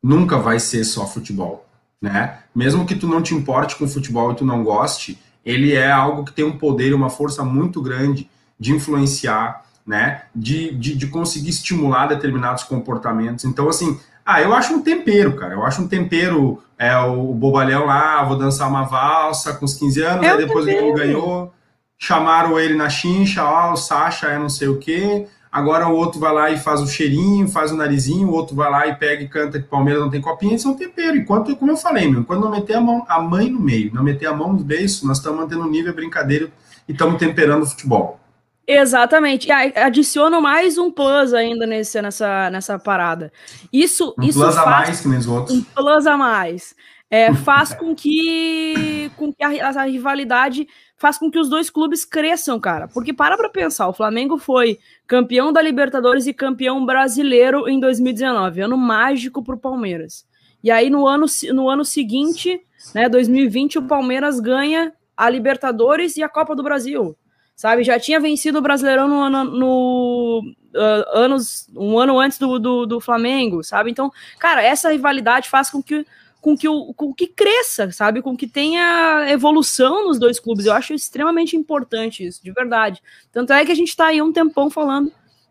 [0.00, 1.66] nunca vai ser só futebol,
[2.00, 2.38] né?
[2.54, 6.24] Mesmo que tu não te importe com futebol e tu não goste, ele é algo
[6.24, 10.22] que tem um poder e uma força muito grande de influenciar, né?
[10.34, 13.44] De, de, de conseguir estimular determinados comportamentos.
[13.44, 15.54] Então, assim, ah, eu acho um tempero, cara.
[15.54, 20.02] Eu acho um tempero, é o bobalhão lá, vou dançar uma valsa com os 15
[20.02, 21.52] anos, é aí depois ele ganhou,
[21.98, 25.26] chamaram ele na chincha, ó, o Sasha é não sei o quê.
[25.52, 28.70] Agora o outro vai lá e faz o cheirinho, faz o narizinho, o outro vai
[28.70, 31.14] lá e pega e canta que Palmeiras não tem copinha, isso é um tempero.
[31.14, 34.02] Enquanto, como eu falei, meu, quando não meter a mão, a mãe no meio, não
[34.02, 36.50] meter a mão nos beiços, nós estamos mantendo o nível brincadeira
[36.88, 38.18] e estamos temperando o futebol.
[38.66, 39.48] Exatamente.
[39.48, 43.30] E adiciono mais um plus ainda nesse, nessa, nessa parada.
[43.70, 45.58] Isso, um isso plus faz, a mais que nem os outros.
[45.58, 46.74] Um plus a mais.
[47.14, 52.06] É, faz com que, com que a, a, rivalidade faz com que os dois clubes
[52.06, 52.88] cresçam, cara.
[52.88, 58.62] Porque para pra pensar, o Flamengo foi campeão da Libertadores e campeão brasileiro em 2019,
[58.62, 60.24] ano mágico pro Palmeiras.
[60.64, 62.58] E aí no ano, no ano seguinte,
[62.94, 67.14] né, 2020, o Palmeiras ganha a Libertadores e a Copa do Brasil.
[67.54, 70.42] Sabe, já tinha vencido o Brasileirão no, no, no
[70.74, 73.90] uh, anos, um ano antes do, do, do Flamengo, sabe?
[73.90, 76.06] Então, cara, essa rivalidade faz com que
[76.42, 78.20] com que, o, com que cresça, sabe?
[78.20, 80.66] Com que tenha evolução nos dois clubes.
[80.66, 83.00] Eu acho extremamente importante isso, de verdade.
[83.30, 85.10] Tanto é que a gente está aí um tempão falando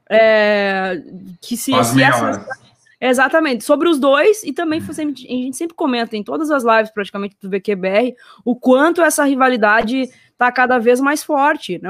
[0.10, 1.02] é,
[1.40, 2.46] que se, se essa,
[3.04, 7.36] Exatamente, sobre os dois, e também a gente sempre comenta em todas as lives praticamente
[7.42, 11.80] do VQBR o quanto essa rivalidade está cada vez mais forte.
[11.82, 11.90] Né?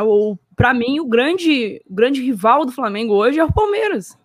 [0.56, 4.18] Para mim, o grande, o grande rival do Flamengo hoje é o Palmeiras.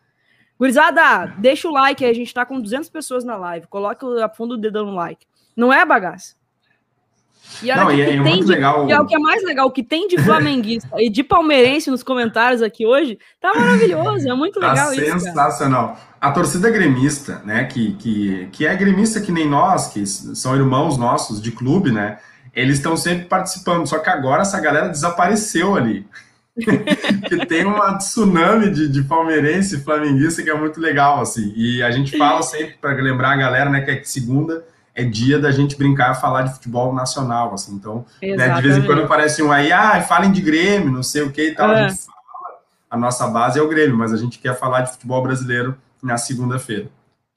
[0.58, 3.66] Gurizada, deixa o like aí, a gente tá com 200 pessoas na live.
[3.66, 5.26] Coloque a fundo o dedão no like.
[5.56, 6.34] Não é bagaça?
[7.62, 8.88] E, Não, e é, é muito de, legal.
[8.88, 11.90] E é o que é mais legal, o que tem de flamenguista e de palmeirense
[11.90, 15.20] nos comentários aqui hoje, tá maravilhoso, é muito tá legal isso.
[15.20, 15.98] Sensacional.
[16.20, 20.98] A torcida gremista, né, que, que, que é gremista que nem nós, que são irmãos
[20.98, 22.18] nossos de clube, né,
[22.52, 26.06] eles estão sempre participando, só que agora essa galera desapareceu ali.
[27.28, 31.52] que tem uma tsunami de, de palmeirense e flamenguista que é muito legal, assim.
[31.54, 34.64] E a gente fala sempre para lembrar a galera, né, que é segunda
[34.96, 37.74] é dia da gente brincar e falar de futebol nacional, assim.
[37.74, 41.20] Então, né, de vez em quando aparece um aí, ah, falem de Grêmio, não sei
[41.20, 41.70] o que e tal.
[41.70, 41.84] É.
[41.84, 44.92] A gente fala, a nossa base é o Grêmio, mas a gente quer falar de
[44.92, 46.88] futebol brasileiro na segunda-feira.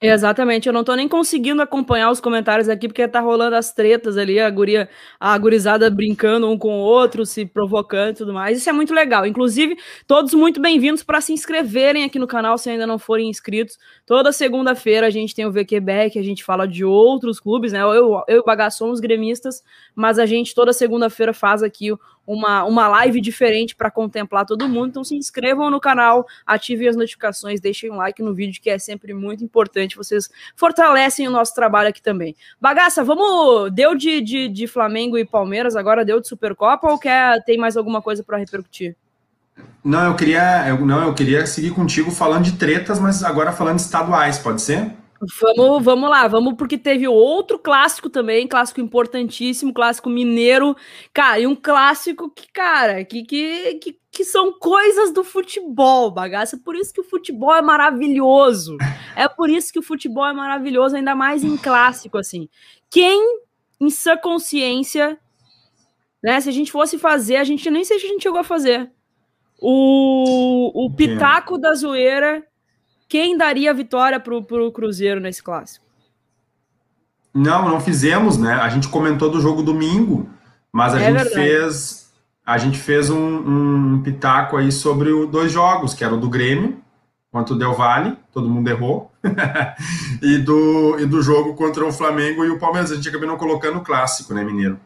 [0.02, 4.16] Exatamente, eu não tô nem conseguindo acompanhar os comentários aqui, porque tá rolando as tretas
[4.16, 4.88] ali, a guria,
[5.20, 8.56] a gurizada brincando um com o outro, se provocando e tudo mais.
[8.56, 9.26] Isso é muito legal.
[9.26, 13.76] Inclusive, todos muito bem-vindos para se inscreverem aqui no canal se ainda não forem inscritos.
[14.10, 17.80] Toda segunda-feira a gente tem o VQBEC, a gente fala de outros clubes, né?
[17.80, 19.62] Eu, eu e o Bagá somos gremistas,
[19.94, 21.92] mas a gente toda segunda-feira faz aqui
[22.26, 24.88] uma, uma live diferente para contemplar todo mundo.
[24.88, 28.80] Então se inscrevam no canal, ativem as notificações, deixem um like no vídeo, que é
[28.80, 29.96] sempre muito importante.
[29.96, 32.34] Vocês fortalecem o nosso trabalho aqui também.
[32.60, 33.70] Bagaça, vamos.
[33.72, 37.76] Deu de, de, de Flamengo e Palmeiras, agora deu de Supercopa ou quer, tem mais
[37.76, 38.96] alguma coisa para repercutir?
[39.82, 43.78] Não, eu queria, eu, não, eu queria seguir contigo falando de tretas, mas agora falando
[43.78, 44.94] estaduais, pode ser?
[45.38, 50.74] Vamos, vamos lá, vamos porque teve outro clássico também, clássico importantíssimo, clássico mineiro,
[51.12, 56.58] cara, e um clássico que, cara, que, que, que, que são coisas do futebol, bagaça.
[56.58, 58.78] Por isso que o futebol é maravilhoso.
[59.14, 62.48] É por isso que o futebol é maravilhoso, ainda mais em clássico, assim.
[62.90, 63.40] Quem,
[63.78, 65.18] em sua consciência,
[66.22, 68.44] né, se a gente fosse fazer, a gente nem sei se a gente chegou a
[68.44, 68.90] fazer.
[69.60, 72.42] O, o Pitaco da Zoeira
[73.10, 75.84] quem daria a vitória para o Cruzeiro nesse clássico?
[77.34, 78.54] Não, não fizemos, né?
[78.54, 80.30] A gente comentou do jogo domingo,
[80.72, 81.34] mas a é gente verdade.
[81.34, 82.00] fez
[82.46, 86.28] a gente fez um, um, pitaco aí sobre os dois jogos, que era o do
[86.28, 86.80] Grêmio
[87.30, 89.12] contra o Del Valle, todo mundo errou,
[90.20, 92.90] e, do, e do jogo contra o Flamengo e o Palmeiras.
[92.90, 94.80] A gente acabou não colocando o clássico, né, Mineiro?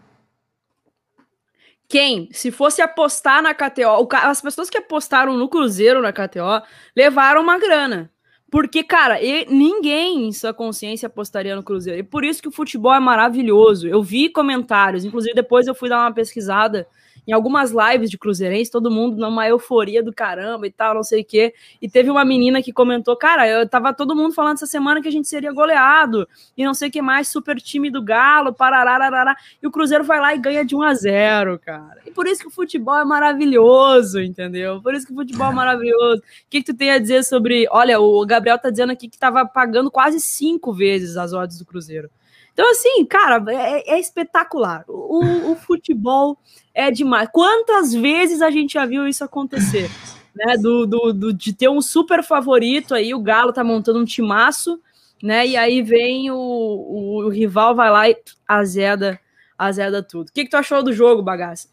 [1.89, 6.63] Quem, se fosse apostar na KTO, as pessoas que apostaram no Cruzeiro na KTO
[6.97, 8.11] levaram uma grana.
[8.51, 9.19] Porque, cara,
[9.49, 11.99] ninguém em sua consciência apostaria no Cruzeiro.
[11.99, 13.89] E por isso que o futebol é maravilhoso.
[13.89, 16.87] Eu vi comentários, inclusive depois eu fui dar uma pesquisada
[17.27, 21.23] em algumas lives de Cruzeirense, todo mundo numa euforia do caramba e tal, não sei
[21.23, 21.55] o quê.
[21.81, 25.09] E teve uma menina que comentou: Cara, eu tava todo mundo falando essa semana que
[25.09, 29.37] a gente seria goleado e não sei o que mais, super time do Galo, parará,
[29.63, 32.01] e o Cruzeiro vai lá e ganha de 1 a 0 cara.
[32.07, 34.81] E por isso que o futebol é maravilhoso, entendeu?
[34.81, 36.21] Por isso que o futebol é maravilhoso.
[36.21, 37.67] O que, que tu tem a dizer sobre.
[37.71, 41.65] Olha, o Gabriel tá dizendo aqui que tava pagando quase cinco vezes as odds do
[41.65, 42.11] Cruzeiro.
[42.55, 44.85] Então, assim, cara, é, é espetacular.
[44.89, 46.39] O, o, futebol
[46.73, 47.29] é demais.
[47.31, 49.91] Quantas vezes a gente já viu isso acontecer?
[50.35, 50.57] Né?
[50.57, 54.81] Do, do, do, de ter um super favorito aí, o Galo tá montando um timaço,
[55.23, 55.47] né?
[55.47, 59.21] E aí vem o, o, o rival, vai lá e azeda,
[59.59, 60.29] azeda tudo.
[60.29, 61.69] O que, que tu achou do jogo, bagaça?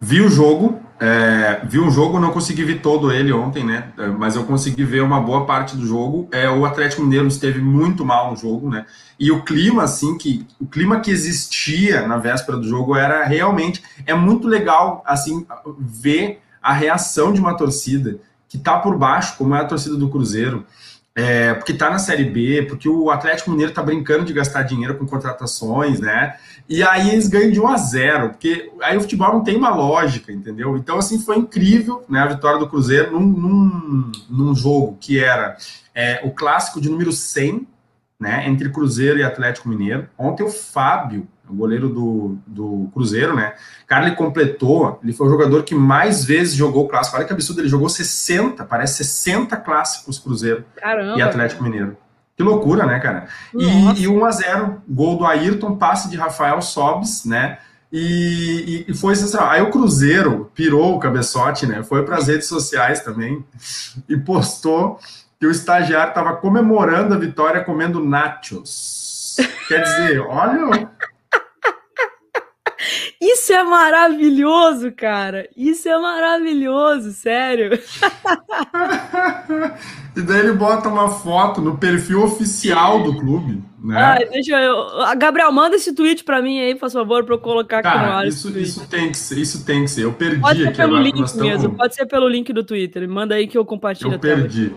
[0.00, 3.92] Vi o jogo, é, vi um jogo, não consegui ver todo ele ontem, né?
[3.98, 6.28] É, mas eu consegui ver uma boa parte do jogo.
[6.32, 8.86] É, o Atlético Mineiro esteve muito mal no jogo, né?
[9.18, 13.82] E o clima, assim, que o clima que existia na véspera do jogo era realmente
[14.06, 15.46] é muito legal, assim,
[15.78, 20.08] ver a reação de uma torcida que tá por baixo, como é a torcida do
[20.08, 20.64] Cruzeiro
[21.16, 24.96] é, porque está na Série B, porque o Atlético Mineiro está brincando de gastar dinheiro
[24.96, 26.36] com contratações, né?
[26.68, 29.74] E aí eles ganham de 1 a 0, porque aí o futebol não tem uma
[29.74, 30.76] lógica, entendeu?
[30.76, 35.56] Então, assim, foi incrível né, a vitória do Cruzeiro num, num, num jogo que era
[35.94, 37.66] é, o clássico de número 100,
[38.18, 40.08] né, entre Cruzeiro e Atlético Mineiro.
[40.18, 43.54] Ontem o Fábio o goleiro do, do Cruzeiro, né?
[43.86, 47.16] Cara, ele completou, ele foi o jogador que mais vezes jogou o clássico.
[47.16, 51.18] Olha que absurdo, ele jogou 60, parece 60 clássicos Cruzeiro Caramba.
[51.18, 51.96] e Atlético Mineiro.
[52.36, 53.28] Que loucura, né, cara?
[53.54, 57.58] E, e 1 a 0 gol do Ayrton, passe de Rafael Sobes, né?
[57.90, 59.50] E, e, e, foi sensacional.
[59.50, 61.82] Aí o Cruzeiro pirou o cabeçote, né?
[61.82, 63.42] Foi para as redes sociais também
[64.08, 64.98] e postou
[65.40, 69.36] que o estagiário estava comemorando a vitória comendo nachos.
[69.68, 70.90] Quer dizer, olha
[73.20, 75.48] isso é maravilhoso, cara.
[75.56, 77.70] Isso é maravilhoso, sério.
[80.14, 83.96] e daí ele bota uma foto no perfil oficial do clube, né?
[83.96, 84.86] Ai, deixa eu.
[85.16, 88.12] Gabriel, manda esse tweet para mim aí, por favor, para eu colocar aqui cara, no
[88.12, 88.26] ar.
[88.26, 90.04] Isso, isso tem que ser, isso tem que ser.
[90.04, 93.08] Eu perdi pode ser pelo link mesmo, pode ser pelo link do Twitter.
[93.08, 94.12] Manda aí que eu compartilho.
[94.12, 94.74] Eu perdi.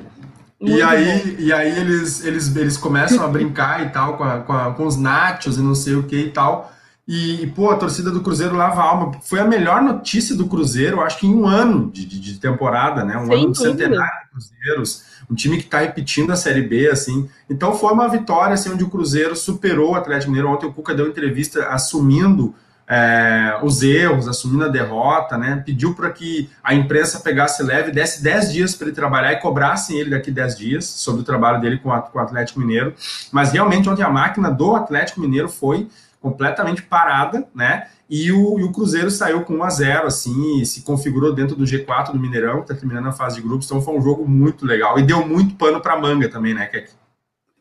[0.62, 4.54] e aí, e aí eles, eles, eles começam a brincar e tal com, a, com,
[4.54, 6.72] a, com os nachos e não sei o que e tal.
[7.12, 9.20] E, pô, a torcida do Cruzeiro lava a alma.
[9.24, 13.04] Foi a melhor notícia do Cruzeiro, acho que em um ano de, de, de temporada,
[13.04, 13.18] né?
[13.18, 15.04] Um Sem ano de centenário de Cruzeiros.
[15.28, 17.28] Um time que está repetindo a Série B, assim.
[17.50, 20.54] Então foi uma vitória, assim, onde o Cruzeiro superou o Atlético Mineiro.
[20.54, 22.54] Ontem o Cuca deu entrevista assumindo
[22.88, 25.64] é, os erros, assumindo a derrota, né?
[25.66, 29.98] Pediu para que a imprensa pegasse leve, desse 10 dias para ele trabalhar e cobrassem
[29.98, 32.94] ele daqui 10 dias sobre o trabalho dele com, a, com o Atlético Mineiro.
[33.32, 35.88] Mas realmente ontem a máquina do Atlético Mineiro foi
[36.22, 37.88] completamente parada, né?
[38.10, 41.64] E o, e o, Cruzeiro saiu com 1 a 0 assim, se configurou dentro do
[41.64, 44.98] G4 do Mineirão, tá terminando a fase de grupos, então foi um jogo muito legal.
[44.98, 46.90] E deu muito pano pra manga também, né, Kek?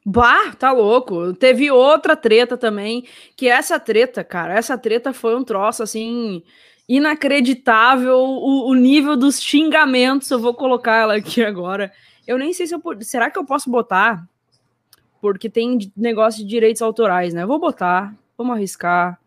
[0.04, 1.34] Bah, tá louco.
[1.34, 6.42] Teve outra treta também, que essa treta, cara, essa treta foi um troço, assim,
[6.88, 11.92] inacreditável, o, o nível dos xingamentos, eu vou colocar ela aqui agora.
[12.26, 12.82] Eu nem sei se eu...
[13.02, 14.26] Será que eu posso botar?
[15.20, 17.42] Porque tem negócio de direitos autorais, né?
[17.42, 19.18] Eu vou botar, vamos arriscar,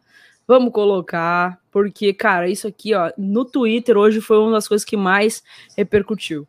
[0.47, 4.95] vamos colocar, porque, cara, isso aqui, ó, no Twitter hoje foi uma das coisas que
[4.95, 5.43] mais
[5.77, 6.47] repercutiu.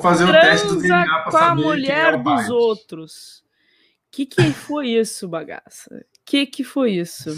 [0.00, 3.42] Vamos fazer o teste do DNA para saber com a mulher é dos outros.
[4.10, 6.04] Que que foi isso, bagaça?
[6.24, 7.36] Que que foi isso?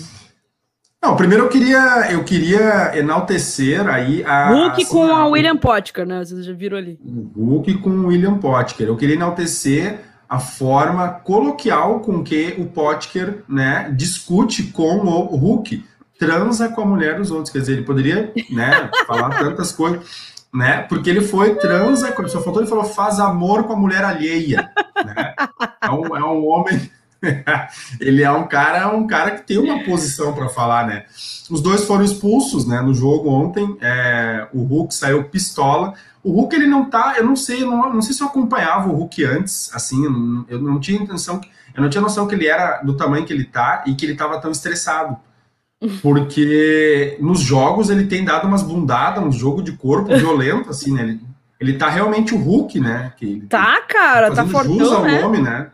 [1.03, 4.51] Não, primeiro eu queria, eu queria enaltecer aí a.
[4.51, 6.25] Hulk assim, com a, a William Potker, né?
[6.25, 6.98] Vocês já viram ali.
[7.37, 8.87] Hulk com o William Potker.
[8.87, 9.98] Eu queria enaltecer
[10.29, 15.85] a forma coloquial com que o Potker né, discute com o Hulk,
[16.18, 17.51] transa com a mulher dos outros.
[17.51, 20.83] Quer dizer, ele poderia né, falar tantas coisas, né?
[20.83, 24.71] Porque ele foi transa, só faltou ele falou faz amor com a mulher alheia.
[25.05, 25.35] Né?
[25.81, 26.91] É, um, é um homem.
[28.01, 31.05] ele é um cara, um cara que tem uma posição para falar, né?
[31.51, 32.81] Os dois foram expulsos, né?
[32.81, 35.95] No jogo ontem, é, o Hulk saiu pistola.
[36.23, 38.88] O Hulk, ele não tá, eu não sei, eu não, não sei se eu acompanhava
[38.88, 40.05] o Hulk antes, assim,
[40.49, 41.41] eu não tinha intenção,
[41.75, 44.15] eu não tinha noção que ele era do tamanho que ele tá e que ele
[44.15, 45.17] tava tão estressado.
[46.00, 51.02] Porque nos jogos ele tem dado umas bundadas, um jogo de corpo violento, assim, né?
[51.02, 51.20] Ele,
[51.60, 53.12] ele tá realmente o Hulk, né?
[53.16, 55.20] Que ele, tá, cara, tá, tá fortão, jus ao né?
[55.20, 55.70] nome, né?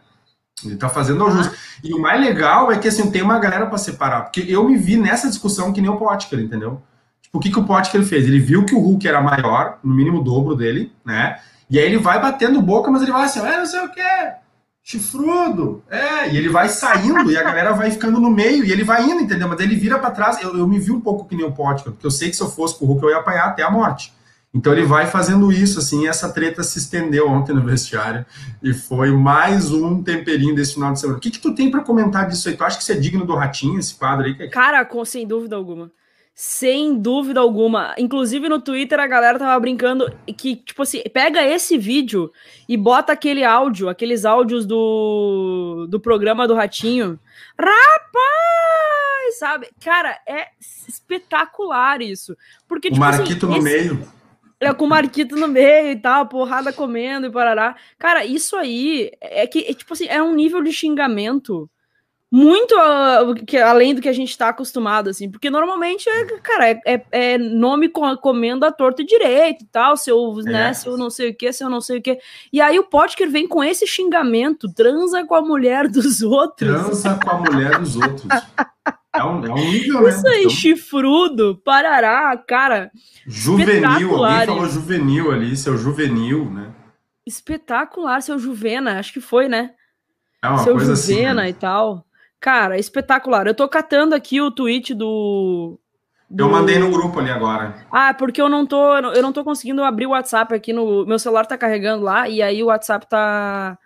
[0.64, 1.50] Ele tá fazendo ao jus.
[1.84, 4.22] E o mais legal é que, assim, tem uma galera para separar.
[4.22, 6.82] Porque eu me vi nessa discussão que nem o Potker, entendeu?
[7.32, 8.26] o que, que o Potker fez?
[8.26, 11.38] Ele viu que o Hulk era maior, no mínimo o dobro dele, né?
[11.70, 14.00] E aí ele vai batendo boca, mas ele vai assim, é, não sei o que,
[14.88, 18.82] chifrudo, é, e ele vai saindo e a galera vai ficando no meio e ele
[18.82, 19.46] vai indo, entendeu?
[19.46, 20.40] Mas ele vira para trás.
[20.40, 22.48] Eu, eu me vi um pouco que nem o porque eu sei que se eu
[22.48, 24.14] fosse com o Hulk eu ia apanhar até a morte.
[24.54, 28.24] Então ele vai fazendo isso, assim, e essa treta se estendeu ontem no vestiário
[28.62, 31.18] e foi mais um temperinho desse final de semana.
[31.18, 32.56] O que, que tu tem para comentar disso aí?
[32.56, 34.48] Tu acha que isso é digno do Ratinho, esse quadro aí?
[34.48, 35.92] Cara, com, sem dúvida alguma.
[36.40, 37.96] Sem dúvida alguma.
[37.98, 42.32] Inclusive no Twitter a galera tava brincando que, tipo assim, pega esse vídeo
[42.68, 47.18] e bota aquele áudio, aqueles áudios do, do programa do Ratinho.
[47.58, 49.36] Rapaz!
[49.36, 49.68] Sabe?
[49.84, 52.36] Cara, é espetacular isso.
[52.68, 53.76] Porque, tipo, o Marquito assim, no esse...
[53.88, 54.08] meio
[54.60, 57.74] é, com o Marquito no meio e tal, porrada comendo e parará.
[57.98, 61.68] Cara, isso aí é que, é, tipo assim, é um nível de xingamento
[62.30, 66.70] muito uh, que, além do que a gente tá acostumado, assim, porque normalmente, é, cara,
[66.70, 70.42] é, é, é nome comendo a torta direito e tal, seu, é.
[70.50, 72.18] né, seu não sei o que, seu não sei o que.
[72.52, 76.70] E aí o Potker vem com esse xingamento, transa com a mulher dos outros.
[76.70, 78.28] Transa com a mulher dos outros.
[79.14, 80.10] É um, é um nível, né?
[80.10, 80.50] Isso aí, então...
[80.50, 82.90] chifrudo, parará, cara.
[83.26, 86.74] Juvenil, alguém falou juvenil ali, seu juvenil, né?
[87.26, 89.72] Espetacular, seu Juvena, acho que foi, né?
[90.42, 91.48] É uma seu coisa Juvena assim, né?
[91.50, 92.07] e tal.
[92.40, 93.46] Cara, espetacular.
[93.46, 95.78] Eu tô catando aqui o tweet do,
[96.30, 96.44] do...
[96.44, 97.74] Eu mandei no grupo ali agora.
[97.90, 101.18] Ah, porque eu não tô, eu não tô conseguindo abrir o WhatsApp aqui no meu
[101.18, 103.78] celular tá carregando lá e aí o WhatsApp tá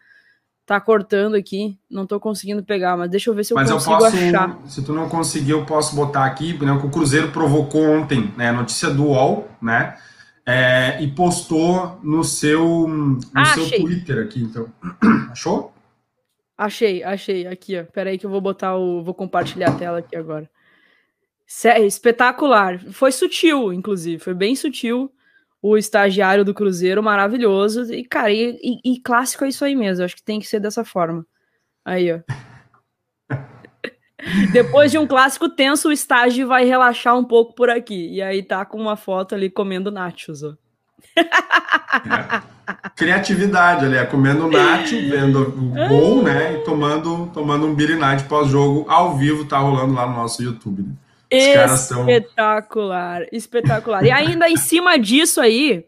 [0.65, 3.95] tá cortando aqui, não tô conseguindo pegar, mas deixa eu ver se eu mas consigo
[3.95, 4.59] eu posso, achar.
[4.65, 8.53] Se tu não conseguir, eu posso botar aqui, né, que o Cruzeiro provocou ontem, né,
[8.53, 9.97] notícia do UOL, né,
[10.47, 14.67] é, e postou no seu, no ah, seu Twitter aqui, então.
[15.31, 15.72] Achou?
[16.65, 17.85] Achei, achei, aqui, ó.
[17.85, 20.49] Pera aí que eu vou botar o, vou compartilhar a tela aqui agora.
[21.81, 25.13] Espetacular, foi sutil, inclusive, foi bem sutil
[25.61, 27.93] o estagiário do Cruzeiro, maravilhoso.
[27.93, 30.05] E, cara, e, e, e clássico é isso aí mesmo.
[30.05, 31.27] Acho que tem que ser dessa forma.
[31.85, 32.21] Aí, ó.
[34.53, 38.09] Depois de um clássico tenso, o estágio vai relaxar um pouco por aqui.
[38.13, 40.55] E aí tá com uma foto ali comendo nachos, ó.
[41.17, 42.53] É.
[42.97, 46.55] Criatividade ali, é comendo nacho, vendo o gol, né?
[46.55, 50.83] E tomando, tomando um Night pós-jogo ao vivo, tá rolando lá no nosso YouTube.
[50.83, 50.95] Né?
[51.31, 54.05] Espetacular, espetacular.
[54.05, 55.85] E ainda em cima disso aí,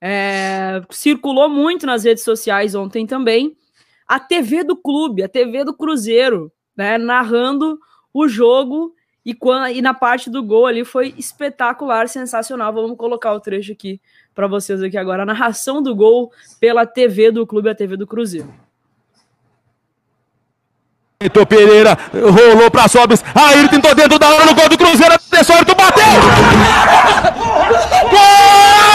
[0.00, 3.56] é, circulou muito nas redes sociais ontem também,
[4.06, 7.78] a TV do clube, a TV do Cruzeiro, né, narrando
[8.12, 8.94] o jogo
[9.28, 12.72] e, quando, e na parte do gol ali foi espetacular, sensacional.
[12.72, 14.00] Vamos colocar o trecho aqui
[14.34, 18.06] para vocês aqui agora, a narração do gol pela TV do clube, a TV do
[18.06, 18.50] Cruzeiro.
[21.20, 23.22] Heitor Pereira rolou para Sobres.
[23.34, 25.18] Aí ele tentou dentro da área no gol do Cruzeiro.
[25.30, 26.04] Tessorito bateu!
[28.10, 28.87] Gol!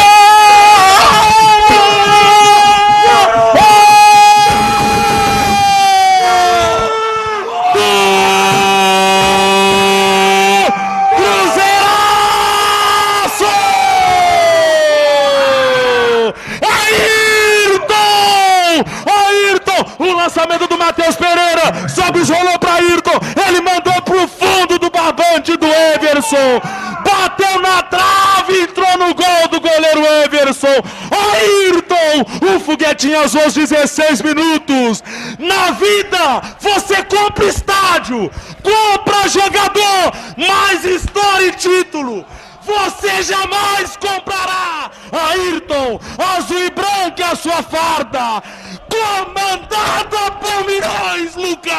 [33.34, 35.04] Azul aos 16 minutos.
[35.40, 38.30] Na vida, você compra estádio,
[38.62, 42.26] compra jogador, mais história e título
[42.66, 48.42] você jamais comprará Ayrton, azul e branco é a sua farda,
[48.90, 51.74] comandada por Milhões, Lucas!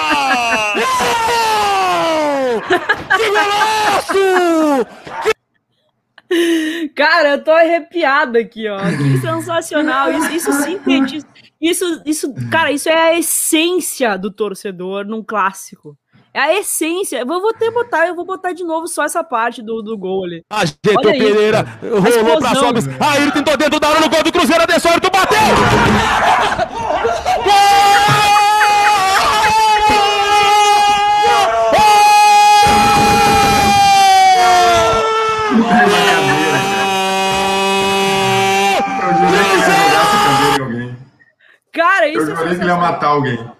[3.16, 4.86] que golaço!
[6.94, 8.78] Cara, eu tô arrepiada aqui, ó.
[8.78, 10.12] Que sensacional.
[10.12, 10.50] Isso, isso.
[10.50, 10.80] Isso, isso,
[12.54, 15.96] cara, isso é a essência do torcedor num clássico.
[16.32, 17.18] É a essência.
[17.18, 20.24] Eu vou até botar, eu vou botar de novo só essa parte do, do gol
[20.24, 20.42] ali.
[20.50, 22.88] Ajeitou Pereira, rolou pra Sobis.
[22.88, 25.38] Aí ele tentou dentro da hora no gol do Cruzeiro, Adesson, tu bateu!
[27.44, 28.53] Gol!
[42.12, 43.50] Cara, isso eu é que ele ia matar alguém.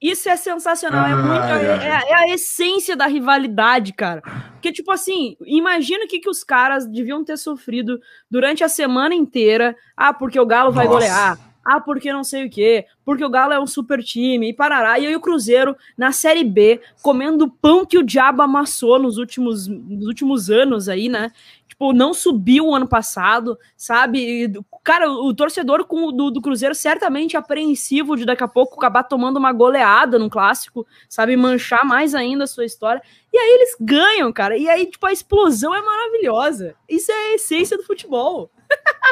[0.00, 4.22] Isso é sensacional, ah, é, muito, é, é, a essência da rivalidade, cara.
[4.52, 9.12] Porque, tipo assim, imagina o que, que os caras deviam ter sofrido durante a semana
[9.12, 9.74] inteira.
[9.96, 10.98] Ah, porque o Galo vai Nossa.
[10.98, 11.38] golear.
[11.64, 12.86] Ah, porque não sei o quê.
[13.04, 15.00] Porque o Galo é um super time e parará.
[15.00, 19.18] E aí o Cruzeiro, na Série B, comendo o pão que o diabo amassou nos
[19.18, 21.32] últimos, nos últimos anos aí, né?
[21.78, 24.52] tipo, não subiu o ano passado, sabe?
[24.88, 29.36] Cara, o torcedor com, do, do Cruzeiro certamente apreensivo de daqui a pouco acabar tomando
[29.36, 31.36] uma goleada no clássico, sabe?
[31.36, 33.02] Manchar mais ainda a sua história.
[33.30, 34.56] E aí eles ganham, cara.
[34.56, 36.74] E aí, tipo, a explosão é maravilhosa.
[36.88, 38.50] Isso é a essência do futebol.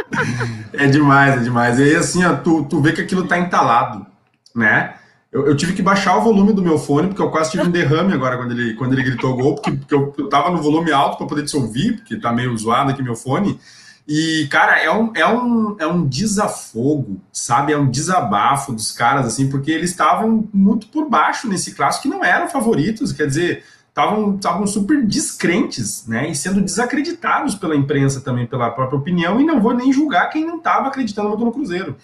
[0.72, 1.78] é demais, é demais.
[1.78, 4.06] E aí, assim, ó, tu, tu vê que aquilo tá entalado,
[4.54, 4.94] né?
[5.30, 7.70] Eu, eu, tive que baixar o volume do meu fone, porque eu quase tive um
[7.70, 10.90] derrame agora quando ele, quando ele gritou gol, porque, porque eu, eu tava no volume
[10.90, 13.60] alto para poder te ouvir, porque tá meio zoado aqui meu fone.
[14.08, 17.72] E, cara, é um, é um, é um desafogo, sabe?
[17.72, 22.08] É um desabafo dos caras, assim, porque eles estavam muito por baixo nesse clássico, que
[22.08, 26.30] não eram favoritos, quer dizer, estavam super descrentes, né?
[26.30, 30.46] E sendo desacreditados pela imprensa também, pela própria opinião, e não vou nem julgar quem
[30.46, 31.96] não estava acreditando muito no Cruzeiro.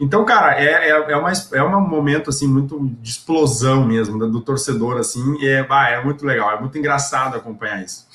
[0.00, 4.30] Então, cara, é, é, é, uma, é um momento, assim, muito de explosão mesmo, do,
[4.30, 8.06] do torcedor, assim, é, ah, é muito legal, é muito engraçado acompanhar isso.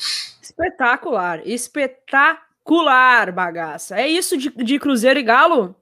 [0.42, 2.51] Espetacular, espetacular,
[3.34, 3.96] bagaça.
[3.98, 5.76] É isso de, de Cruzeiro e Galo?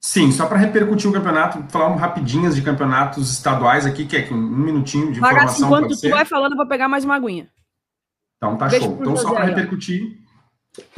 [0.00, 4.28] Sim, só para repercutir o campeonato, falar um rapidinhas de campeonatos estaduais aqui, que é
[4.32, 5.68] um minutinho de informação.
[5.68, 7.48] Enquanto tu vai falando, eu vou pegar mais uma aguinha.
[8.36, 8.98] Então tá Beijo show.
[9.00, 10.18] Então, José, só para repercutir,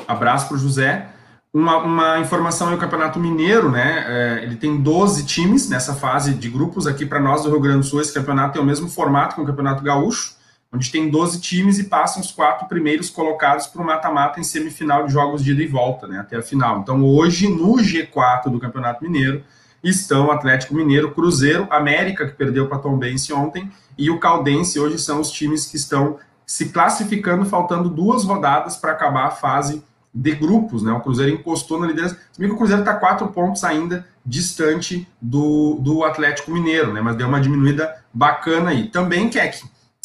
[0.08, 1.10] abraço para o José.
[1.52, 4.04] Uma, uma informação aí, o Campeonato Mineiro, né?
[4.08, 7.80] É, ele tem 12 times nessa fase de grupos aqui para nós do Rio Grande
[7.80, 8.00] do Sul.
[8.00, 10.33] Esse campeonato tem o mesmo formato que o Campeonato Gaúcho
[10.74, 15.06] onde tem 12 times e passam os quatro primeiros colocados para o mata-mata em semifinal
[15.06, 16.80] de jogos de ida e volta, né, até a final.
[16.80, 19.44] Então, hoje, no G4 do Campeonato Mineiro,
[19.82, 24.80] estão Atlético Mineiro, Cruzeiro, América, que perdeu para Tom Bense ontem, e o Caldense.
[24.80, 29.84] Hoje são os times que estão se classificando, faltando duas rodadas para acabar a fase
[30.12, 30.82] de grupos.
[30.82, 30.90] Né?
[30.92, 32.18] O Cruzeiro encostou na liderança.
[32.32, 37.00] Se que o Cruzeiro está quatro pontos ainda distante do, do Atlético Mineiro, né?
[37.00, 38.88] mas deu uma diminuída bacana aí.
[38.88, 39.62] Também, Keck,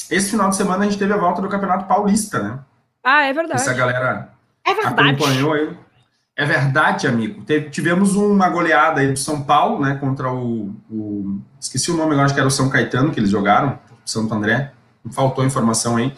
[0.10, 2.60] esse final de semana a gente teve a volta do Campeonato Paulista, né?
[3.04, 3.62] Ah, é verdade.
[3.62, 4.30] Essa galera
[4.66, 5.10] é verdade.
[5.10, 5.78] acompanhou aí.
[6.36, 7.44] É verdade, amigo.
[7.44, 9.98] Teve, tivemos uma goleada aí do São Paulo, né?
[10.00, 13.30] Contra o, o, Esqueci o nome agora, acho que era o São Caetano que eles
[13.30, 14.72] jogaram, Santo André.
[15.12, 16.14] Faltou informação aí.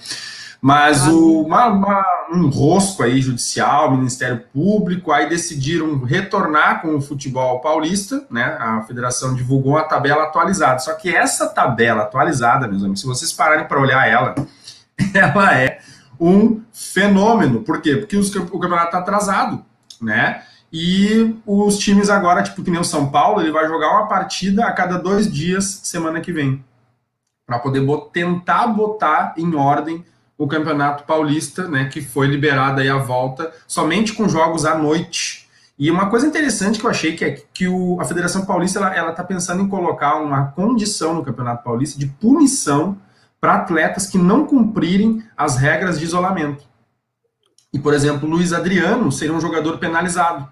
[0.61, 6.95] Mas ah, o, uma, uma, um rosco aí judicial, Ministério Público, aí decidiram retornar com
[6.95, 8.57] o futebol paulista, né?
[8.59, 10.77] A federação divulgou a tabela atualizada.
[10.77, 14.35] Só que essa tabela atualizada, meus amigos, se vocês pararem para olhar ela,
[15.15, 15.79] ela é
[16.19, 17.63] um fenômeno.
[17.63, 17.95] Por quê?
[17.95, 19.65] Porque os, o campeonato está atrasado,
[19.99, 20.43] né?
[20.71, 24.65] E os times agora, tipo que nem o São Paulo, ele vai jogar uma partida
[24.65, 26.63] a cada dois dias semana que vem.
[27.47, 30.05] Para poder bot tentar botar em ordem
[30.41, 35.47] o Campeonato Paulista, né, que foi liberada aí a volta somente com jogos à noite.
[35.77, 39.11] E uma coisa interessante que eu achei que é que o, a Federação Paulista ela
[39.11, 42.97] está pensando em colocar uma condição no Campeonato Paulista de punição
[43.39, 46.63] para atletas que não cumprirem as regras de isolamento.
[47.71, 50.51] E, por exemplo, Luiz Adriano seria um jogador penalizado.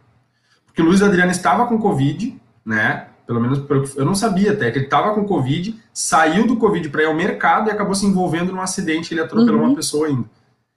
[0.67, 3.07] Porque Luiz Adriano estava com Covid, né?
[3.29, 3.61] Pelo menos
[3.95, 7.13] eu não sabia até que ele estava com Covid, saiu do Covid para ir ao
[7.13, 9.67] mercado e acabou se envolvendo num acidente, ele atropelou uhum.
[9.67, 10.25] uma pessoa ainda.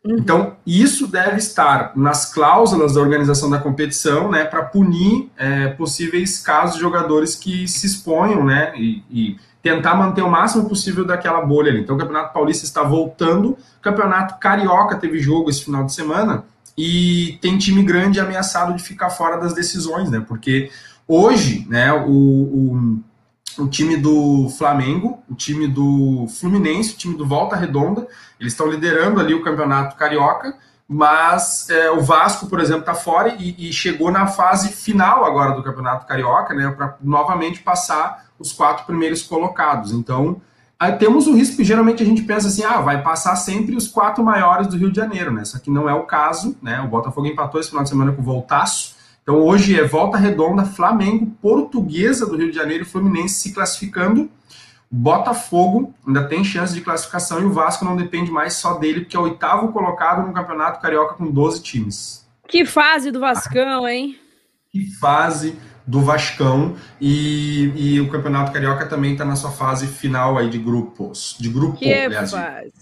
[0.04, 0.18] Uhum.
[0.18, 6.40] Então, isso deve estar nas cláusulas da organização da competição, né, para punir é, possíveis
[6.40, 11.40] casos de jogadores que se exponham, né, e, e, tentar manter o máximo possível daquela
[11.40, 11.80] bolha ali.
[11.80, 16.44] Então, o Campeonato Paulista está voltando, o Campeonato Carioca teve jogo esse final de semana,
[16.76, 20.70] e tem time grande ameaçado de ficar fora das decisões, né, porque
[21.06, 23.00] Hoje, né, o, o,
[23.58, 28.06] o, time do Flamengo, o time do Fluminense, o time do Volta Redonda,
[28.38, 30.56] eles estão liderando ali o campeonato carioca,
[30.88, 35.54] mas é, o Vasco, por exemplo, está fora e, e, chegou na fase final agora
[35.54, 39.92] do campeonato carioca, né, para novamente passar os quatro primeiros colocados.
[39.92, 40.40] Então,
[40.78, 43.88] aí temos o risco que geralmente a gente pensa assim, ah, vai passar sempre os
[43.88, 45.44] quatro maiores do Rio de Janeiro, né?
[45.44, 46.80] Só que não é o caso, né?
[46.82, 50.64] O Botafogo empatou esse final de semana com o Voltaço, então hoje é Volta Redonda,
[50.64, 54.30] Flamengo, Portuguesa do Rio de Janeiro e Fluminense se classificando.
[54.90, 59.16] Botafogo ainda tem chance de classificação e o Vasco não depende mais só dele, porque
[59.16, 62.28] é o oitavo colocado no Campeonato Carioca com 12 times.
[62.48, 64.18] Que fase do Vascão, hein?
[64.70, 65.56] Que fase
[65.86, 70.58] do Vascão e, e o Campeonato Carioca também está na sua fase final aí de
[70.58, 71.36] grupos.
[71.38, 72.30] De grupo, que aliás.
[72.30, 72.72] Fase.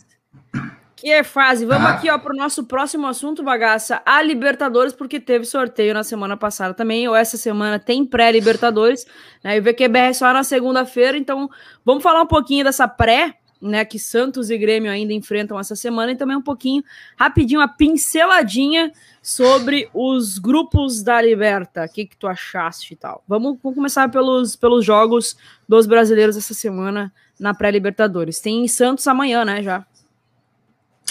[1.01, 1.65] Que é fase.
[1.65, 1.95] Vamos ah.
[1.95, 4.03] aqui, ó, para o nosso próximo assunto, bagaça.
[4.05, 9.07] A Libertadores, porque teve sorteio na semana passada também, ou essa semana tem pré-Libertadores,
[9.43, 9.57] né?
[9.57, 11.49] E o VQBR só na segunda-feira, então
[11.87, 13.83] vamos falar um pouquinho dessa pré, né?
[13.83, 16.85] Que Santos e Grêmio ainda enfrentam essa semana, e também um pouquinho,
[17.17, 18.93] rapidinho, uma pinceladinha
[19.23, 21.87] sobre os grupos da Liberta.
[21.87, 23.25] O que, que tu achaste e tal?
[23.27, 25.35] Vamos, vamos começar pelos, pelos jogos
[25.67, 28.39] dos brasileiros essa semana na pré-Libertadores.
[28.39, 29.63] Tem Santos amanhã, né?
[29.63, 29.87] Já.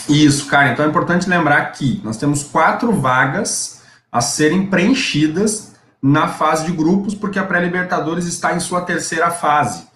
[0.08, 0.72] Isso, cara.
[0.72, 3.82] Então é importante lembrar que nós temos quatro vagas
[4.12, 9.88] a serem preenchidas na fase de grupos, porque a pré-Libertadores está em sua terceira fase.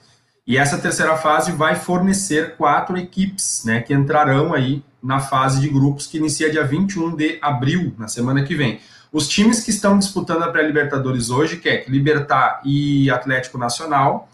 [0.45, 5.70] E essa terceira fase vai fornecer quatro equipes, né, que entrarão aí na fase de
[5.70, 8.80] grupos que inicia dia 21 de abril, na semana que vem.
[9.12, 14.30] Os times que estão disputando a pré-Libertadores hoje, que é Libertar e Atlético Nacional,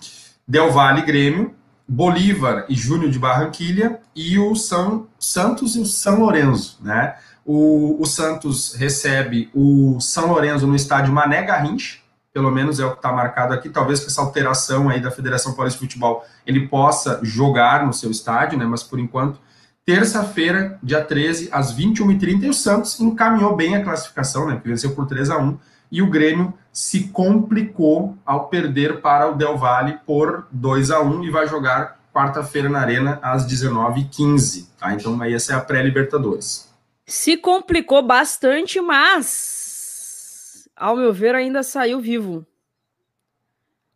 [0.47, 1.53] Del Valle Grêmio,
[1.89, 7.15] Bolívar e Júnior de Barranquilha e o São Santos e o São Lourenço, né?
[7.43, 11.97] O, o Santos recebe o São Lourenço no estádio Mané Garrincha,
[12.31, 13.69] pelo menos é o que está marcado aqui.
[13.69, 18.11] Talvez com essa alteração aí da Federação Paulista de Futebol ele possa jogar no seu
[18.11, 18.65] estádio, né?
[18.65, 19.39] Mas por enquanto,
[19.83, 24.59] terça-feira, dia 13, às 21h30, e o Santos encaminhou bem a classificação, né?
[24.61, 25.57] Que venceu por 3 a 1
[25.91, 31.23] e o Grêmio se complicou ao perder para o Del Valle por 2 a 1
[31.23, 34.67] e vai jogar quarta-feira na Arena às 19h15.
[34.77, 34.93] Tá?
[34.93, 36.69] Então, aí essa é a pré-Libertadores.
[37.05, 42.45] Se complicou bastante, mas, ao meu ver, ainda saiu vivo.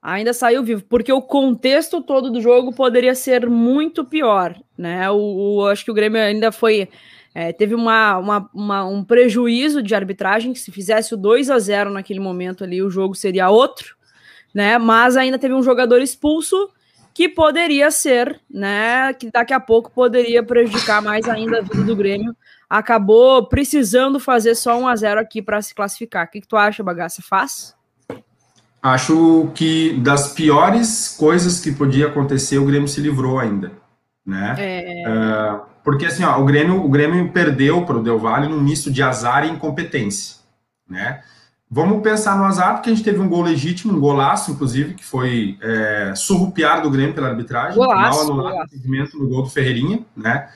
[0.02, 5.10] Ainda saiu vivo, porque o contexto todo do jogo poderia ser muito pior, né?
[5.10, 6.90] O, o acho que o Grêmio ainda foi
[7.34, 11.58] é, teve uma, uma, uma, um prejuízo de arbitragem, que se fizesse o 2 a
[11.58, 13.96] 0 naquele momento ali, o jogo seria outro,
[14.54, 14.78] né?
[14.78, 16.70] Mas ainda teve um jogador expulso
[17.14, 19.14] que poderia ser, né?
[19.14, 22.36] Que daqui a pouco poderia prejudicar mais ainda a vida do Grêmio
[22.74, 26.26] acabou precisando fazer só 1 a 0 aqui para se classificar.
[26.26, 27.22] O que, que tu acha, Bagaça?
[27.22, 27.76] Faz?
[28.82, 33.72] Acho que das piores coisas que podia acontecer, o Grêmio se livrou ainda,
[34.26, 34.56] né?
[34.58, 35.04] É...
[35.08, 38.92] Uh, porque assim, ó, o Grêmio, o Grêmio perdeu para o Del Valle num misto
[38.92, 40.38] de azar e incompetência,
[40.90, 41.22] né?
[41.70, 45.04] Vamos pensar no azar, porque a gente teve um gol legítimo, um golaço, inclusive, que
[45.04, 50.06] foi é, surrupiar do Grêmio pela arbitragem, golaço, mal anulado o no gol do Ferreirinha,
[50.16, 50.50] né?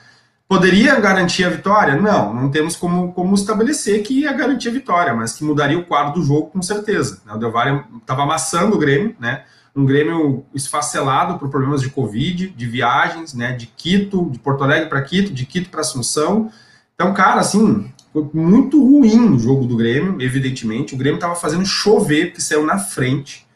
[0.48, 1.96] Poderia garantir a vitória?
[1.96, 5.84] Não, não temos como, como estabelecer que ia garantir a vitória, mas que mudaria o
[5.84, 7.20] quadro do jogo com certeza.
[7.26, 7.34] Né?
[7.34, 9.42] O Del Valle estava amassando o Grêmio, né?
[9.78, 13.52] Um Grêmio esfacelado por problemas de Covid, de viagens, né?
[13.52, 16.50] de Quito, de Porto Alegre para Quito, de Quito para Assunção.
[16.96, 20.96] Então, cara, assim, foi muito ruim o jogo do Grêmio, evidentemente.
[20.96, 23.46] O Grêmio estava fazendo chover, porque saiu na frente.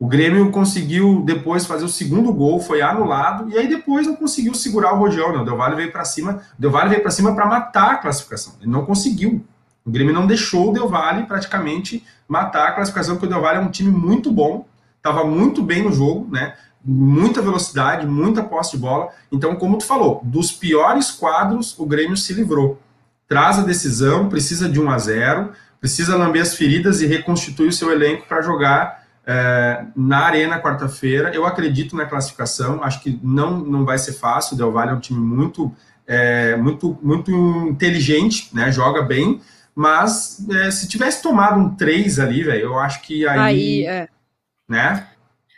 [0.00, 4.54] O Grêmio conseguiu depois fazer o segundo gol, foi anulado, e aí depois não conseguiu
[4.54, 5.38] segurar o Rojão, né?
[5.38, 8.54] O Del Valle veio para cima, Del Valle veio para cima para matar a classificação.
[8.60, 9.44] Ele não conseguiu.
[9.84, 13.58] O Grêmio não deixou o Del Valle praticamente matar a classificação, porque o Del Valle
[13.58, 14.66] é um time muito bom,
[14.98, 16.54] estava muito bem no jogo, né?
[16.84, 19.08] Muita velocidade, muita posse de bola.
[19.32, 22.80] Então, como tu falou, dos piores quadros, o Grêmio se livrou.
[23.26, 27.72] Traz a decisão, precisa de 1 a 0, precisa lamber as feridas e reconstituir o
[27.72, 28.98] seu elenco para jogar
[29.30, 32.82] é, na Arena, quarta-feira, eu acredito na classificação.
[32.82, 34.54] Acho que não, não vai ser fácil.
[34.54, 35.70] O Del Valle é um time muito,
[36.06, 37.30] é, muito, muito
[37.68, 38.72] inteligente, né?
[38.72, 39.42] Joga bem.
[39.74, 43.38] Mas é, se tivesse tomado um 3 ali, velho, eu acho que aí.
[43.38, 44.08] aí é.
[44.68, 45.08] Né?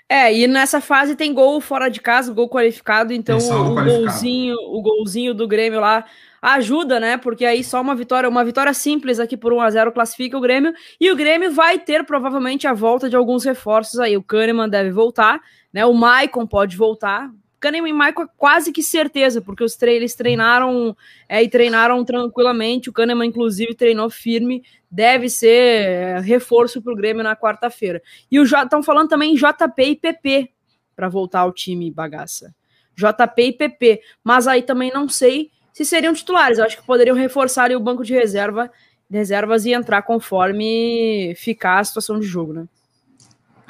[0.09, 4.57] É, e nessa fase tem gol fora de casa, gol qualificado, então o, o golzinho,
[4.69, 6.05] o golzinho do Grêmio lá
[6.43, 7.17] ajuda, né?
[7.17, 10.41] Porque aí só uma vitória, uma vitória simples aqui por 1 a 0 classifica o
[10.41, 14.17] Grêmio e o Grêmio vai ter provavelmente a volta de alguns reforços aí.
[14.17, 15.41] O Kahneman deve voltar,
[15.73, 15.87] né?
[15.87, 17.31] O Maicon pode voltar.
[17.61, 20.97] Kahneman e Maicon é quase que certeza, porque os tre eles treinaram
[21.29, 22.89] é, e treinaram tranquilamente.
[22.89, 24.65] O Kahneman, inclusive, treinou firme.
[24.91, 28.03] Deve ser é, reforço para o Grêmio na quarta-feira.
[28.33, 30.51] E estão falando também JP e PP
[30.97, 32.55] para voltar ao time bagaça.
[32.97, 34.01] JP e PP.
[34.25, 36.59] Mas aí também não sei se seriam titulares.
[36.59, 38.71] Eu acho que poderiam reforçar o banco de reserva,
[39.11, 42.67] reservas e entrar conforme ficar a situação de jogo, né?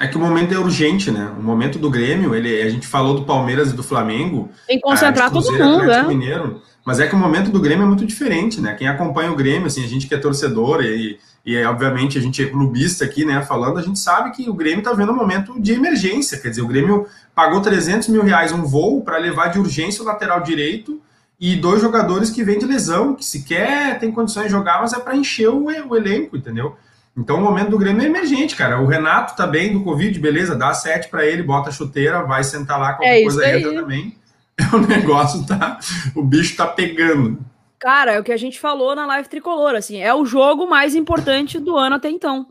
[0.01, 1.31] É que o momento é urgente, né?
[1.37, 4.49] O momento do Grêmio, ele, a gente falou do Palmeiras e do Flamengo.
[4.67, 6.03] Tem que concentrar todo mundo, né?
[6.03, 8.73] Mineiro, mas é que o momento do Grêmio é muito diferente, né?
[8.73, 12.41] Quem acompanha o Grêmio, assim, a gente que é torcedor e, e obviamente a gente
[12.41, 15.59] é clubista aqui, né, falando, a gente sabe que o Grêmio tá vendo um momento
[15.61, 16.39] de emergência.
[16.39, 20.05] Quer dizer, o Grêmio pagou 300 mil reais um voo para levar de urgência o
[20.05, 20.99] lateral direito
[21.39, 24.99] e dois jogadores que vêm de lesão, que sequer tem condições de jogar, mas é
[24.99, 26.75] para encher o, o, elenco, entendeu?
[27.17, 28.81] Então o momento do Grêmio é emergente, cara.
[28.81, 32.43] O Renato tá bem do Covid, beleza, dá sete para ele, bota a chuteira, vai
[32.43, 33.59] sentar lá, qualquer é coisa aí.
[33.59, 34.15] entra também.
[34.73, 35.79] O negócio tá.
[36.15, 37.39] O bicho tá pegando.
[37.79, 40.93] Cara, é o que a gente falou na live tricolor, assim, é o jogo mais
[40.93, 42.45] importante do ano até então.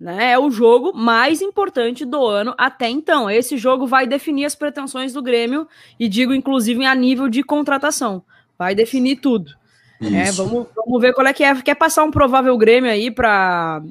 [0.00, 0.32] Né?
[0.32, 3.30] É o jogo mais importante do ano até então.
[3.30, 5.68] Esse jogo vai definir as pretensões do Grêmio
[6.00, 8.24] e digo inclusive a nível de contratação.
[8.58, 9.52] Vai definir tudo.
[10.02, 11.54] É, vamos, vamos ver qual é que é.
[11.62, 13.82] Quer passar um provável Grêmio aí para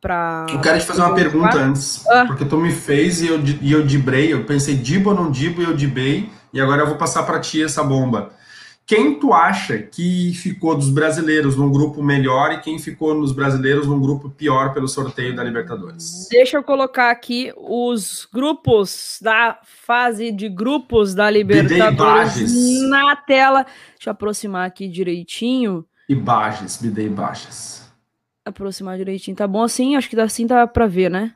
[0.00, 2.24] para Eu quero te fazer uma pergunta antes, ah.
[2.26, 5.62] porque tu me fez e eu, e eu dibrei, eu pensei dibo ou não dibo
[5.62, 8.30] e eu dibei, e agora eu vou passar para ti essa bomba.
[8.86, 13.84] Quem tu acha que ficou dos brasileiros num grupo melhor e quem ficou nos brasileiros
[13.88, 16.28] num grupo pior pelo sorteio da Libertadores?
[16.30, 23.64] Deixa eu colocar aqui os grupos da fase de grupos da Libertadores na tela.
[23.96, 25.84] Deixa eu aproximar aqui direitinho.
[26.08, 27.92] Imagens, me dê imagens.
[28.44, 29.36] Aproximar direitinho.
[29.36, 29.96] Tá bom assim?
[29.96, 31.34] Acho que assim tá pra ver, né?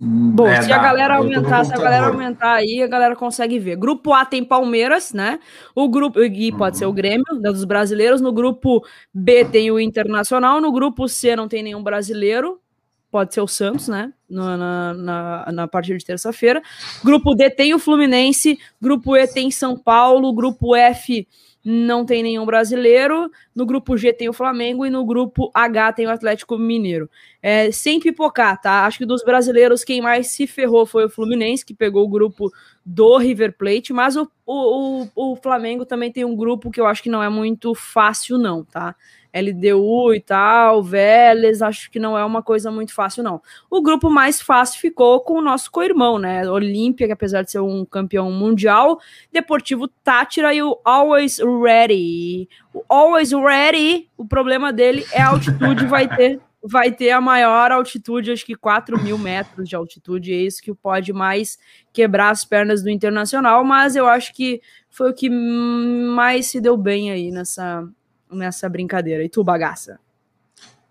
[0.00, 3.76] Bom, é, se a galera aumentar, se a galera aumentar aí, a galera consegue ver.
[3.76, 5.38] Grupo A tem Palmeiras, né?
[5.74, 6.78] O grupo e pode uhum.
[6.78, 8.20] ser o Grêmio, né, dos brasileiros.
[8.20, 10.60] No grupo B tem o Internacional.
[10.60, 12.60] No grupo C não tem nenhum brasileiro.
[13.08, 14.12] Pode ser o Santos, né?
[14.28, 16.60] Na, na, na, na partida de terça-feira.
[17.04, 18.58] Grupo D tem o Fluminense.
[18.82, 20.34] Grupo E tem São Paulo.
[20.34, 21.26] Grupo F
[21.64, 23.30] não tem nenhum brasileiro.
[23.54, 27.08] No grupo G tem o Flamengo e no grupo H tem o Atlético Mineiro.
[27.42, 28.84] É, sem pipocar, tá?
[28.84, 32.52] Acho que dos brasileiros quem mais se ferrou foi o Fluminense, que pegou o grupo
[32.84, 37.02] do River Plate, mas o, o, o Flamengo também tem um grupo que eu acho
[37.02, 38.94] que não é muito fácil, não, tá?
[39.34, 43.42] LDU e tal, Vélez, acho que não é uma coisa muito fácil, não.
[43.68, 46.48] O grupo mais fácil ficou com o nosso co-irmão, né?
[46.48, 49.00] Olímpia, que apesar de ser um campeão mundial,
[49.32, 52.48] Deportivo Tátira e o Always Ready.
[52.72, 57.70] O Always Ready, o problema dele é a altitude, vai ter vai ter a maior
[57.70, 61.58] altitude, acho que 4 mil metros de altitude, é isso que pode mais
[61.92, 66.74] quebrar as pernas do Internacional, mas eu acho que foi o que mais se deu
[66.74, 67.86] bem aí nessa,
[68.34, 69.24] nessa brincadeira.
[69.24, 69.98] E tu, bagaça?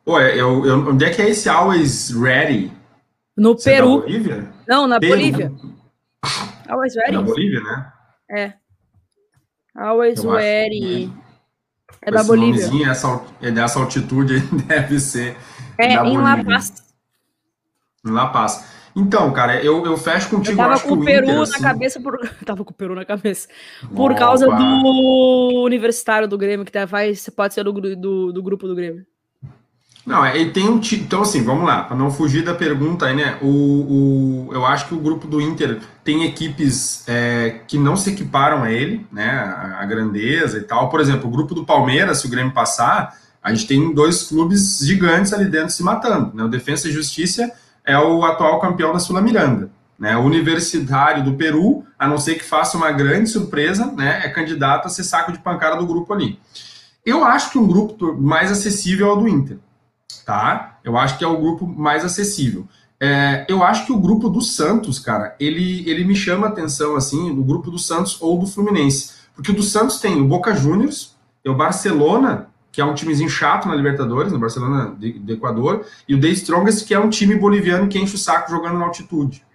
[0.06, 2.72] Pô, eu, eu, onde é que é esse Always Ready?
[3.36, 3.88] No Você é Peru.
[3.88, 4.54] É Bolívia?
[4.68, 5.14] Não, na Peru.
[5.14, 5.52] Bolívia.
[6.68, 7.10] Always Ready?
[7.10, 7.94] É na Bolívia, né?
[8.30, 8.54] É.
[9.76, 11.12] Always eu Ready.
[12.02, 12.90] É da Bolívia.
[12.90, 15.38] Essa, é dessa altitude deve ser.
[15.78, 16.74] É, em La Paz.
[18.06, 18.73] Em La Paz.
[18.96, 20.54] Então, cara, eu, eu fecho contigo.
[20.54, 21.62] Eu tava com o Peru Inter, na assim...
[21.62, 22.18] cabeça por.
[22.46, 23.48] tava com o Peru na cabeça.
[23.96, 24.20] Por Opa.
[24.20, 28.76] causa do universitário do Grêmio, que tá, vai, pode ser do, do, do grupo do
[28.76, 29.06] Grêmio.
[30.06, 30.82] Não, ele tem um.
[30.92, 33.38] Então, assim, vamos lá, para não fugir da pergunta aí, né?
[33.42, 38.12] O, o, eu acho que o grupo do Inter tem equipes é, que não se
[38.12, 39.30] equiparam a ele, né?
[39.30, 40.90] A, a, grandeza e tal.
[40.90, 44.80] Por exemplo, o grupo do Palmeiras, se o Grêmio passar, a gente tem dois clubes
[44.80, 46.44] gigantes ali dentro se matando, né?
[46.44, 47.50] O Defensa e Justiça
[47.86, 49.70] é o atual campeão da Sula Miranda.
[49.98, 54.30] Né, o Universitário do Peru, a não ser que faça uma grande surpresa, né, é
[54.30, 56.40] candidato a ser saco de pancada do grupo ali.
[57.06, 59.58] Eu acho que um grupo mais acessível é o do Inter,
[60.26, 60.80] tá?
[60.84, 62.68] Eu acho que é o grupo mais acessível.
[63.00, 66.96] É, eu acho que o grupo do Santos, cara, ele, ele me chama a atenção,
[66.96, 69.12] assim, do grupo do Santos ou do Fluminense.
[69.36, 73.30] Porque o do Santos tem o Boca Juniors, tem o Barcelona, que é um timezinho
[73.30, 77.36] chato na Libertadores, no Barcelona do Equador, e o The Strongest, que é um time
[77.36, 79.46] boliviano que enche o saco jogando na altitude.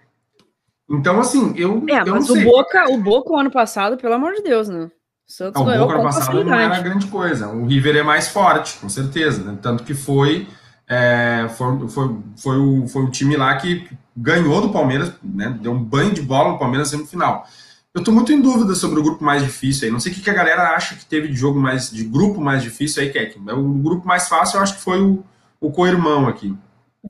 [0.89, 1.83] Então, assim, eu.
[1.89, 4.85] É, eu mas o Boca, o Boca, o ano passado, pelo amor de Deus, né?
[4.85, 7.49] O Santos não, o Boca ano passado não era grande coisa.
[7.49, 9.43] O River é mais forte, com certeza.
[9.43, 9.57] Né?
[9.61, 10.47] Tanto que foi,
[10.87, 15.55] é, foi, foi, foi, o, foi o time lá que ganhou do Palmeiras, né?
[15.61, 17.45] Deu um banho de bola no Palmeiras no semifinal.
[17.93, 19.91] Eu tô muito em dúvida sobre o grupo mais difícil aí.
[19.91, 22.61] Não sei o que, a galera acha que teve de jogo mais, de grupo mais
[22.61, 23.39] difícil aí, Keck.
[23.47, 25.23] É o grupo mais fácil, eu acho que foi o,
[25.59, 26.55] o co-irmão aqui.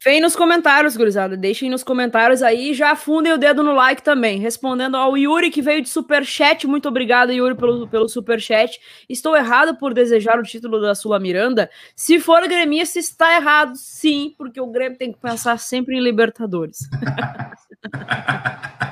[0.04, 1.36] Vem nos comentários, gurizada.
[1.36, 2.74] Deixem nos comentários aí.
[2.74, 4.40] Já afundem o dedo no like também.
[4.40, 6.66] Respondendo ao Yuri, que veio de superchat.
[6.66, 8.80] Muito obrigado, Yuri, pelo, pelo superchat.
[9.10, 11.70] Estou errado por desejar o título da Sula Miranda?
[11.96, 16.78] Se for gremista, está errado, sim, porque o Grêmio tem que pensar sempre em Libertadores.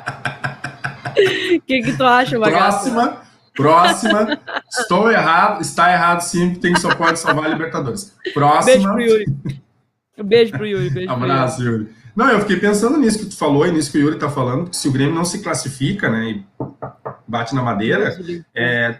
[1.56, 2.92] O que, que tu acha, Bagaço?
[2.92, 3.22] Próxima,
[3.56, 4.40] próxima.
[4.70, 8.14] Estou errado, está errado sim, tem só pode salvar a Libertadores.
[8.34, 8.66] Próxima.
[8.66, 9.26] Beijo pro Yuri.
[10.18, 10.90] Um beijo pro Yuri.
[10.90, 11.84] Beijo Abraço, Yuri.
[11.84, 11.96] Yuri.
[12.16, 14.72] Não, eu fiquei pensando nisso que tu falou e nisso que o Yuri tá falando,
[14.72, 16.46] que se o Grêmio não se classifica, né, e
[17.28, 18.18] bate na madeira,
[18.56, 18.98] é,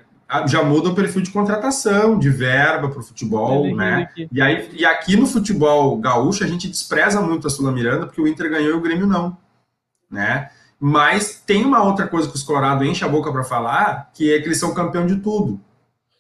[0.48, 4.10] já muda o perfil de contratação, de verba para o futebol, né?
[4.32, 8.22] E, aí, e aqui no futebol gaúcho a gente despreza muito a Sula Miranda porque
[8.22, 9.38] o Inter ganhou e o Grêmio não,
[10.12, 10.52] né?
[10.80, 14.40] Mas tem uma outra coisa que os Colorado enchem a boca para falar, que é
[14.40, 15.60] que eles são campeão de tudo.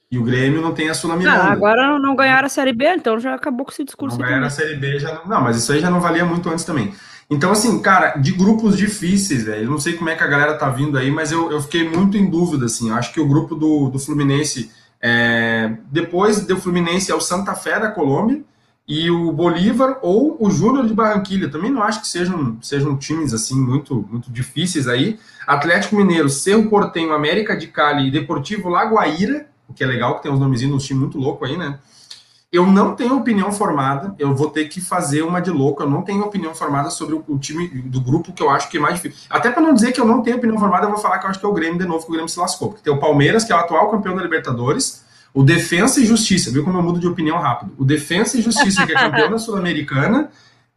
[0.10, 1.44] E o Grêmio não tem a Sula Miranda.
[1.44, 4.18] Ah, agora não ganharam a Série B, então já acabou com esse discurso.
[4.18, 5.26] Não ganharam a Série B, já não...
[5.28, 6.94] não, mas isso aí já não valia muito antes também.
[7.30, 10.58] Então, assim, cara, de grupos difíceis, velho, eu não sei como é que a galera
[10.58, 13.28] tá vindo aí, mas eu, eu fiquei muito em dúvida, assim, eu acho que o
[13.28, 15.76] grupo do, do Fluminense, é...
[15.92, 18.42] depois do Fluminense é o Santa Fé da Colômbia,
[18.88, 21.50] e o Bolívar ou o Júnior de Barranquilha.
[21.50, 25.20] Também não acho que sejam, sejam times assim muito, muito difíceis aí.
[25.46, 30.24] Atlético Mineiro, Cerro Portenho, América de Cali e Deportivo Lagoaíra, o que é legal que
[30.24, 31.78] tem uns nomezinhos uns times muito louco aí, né?
[32.50, 36.02] Eu não tenho opinião formada, eu vou ter que fazer uma de louco, eu não
[36.02, 38.96] tenho opinião formada sobre o, o time do grupo que eu acho que é mais
[38.96, 39.28] difícil.
[39.30, 41.30] Até para não dizer que eu não tenho opinião formada, eu vou falar que eu
[41.30, 42.70] acho que é o Grêmio de novo, que o Grêmio se lascou.
[42.70, 45.04] Porque tem o Palmeiras, que é o atual campeão da Libertadores,
[45.34, 47.74] o Defensa e Justiça, viu como eu mudo de opinião rápido?
[47.78, 50.30] O Defensa e Justiça, que é campeão da Sul-Americana,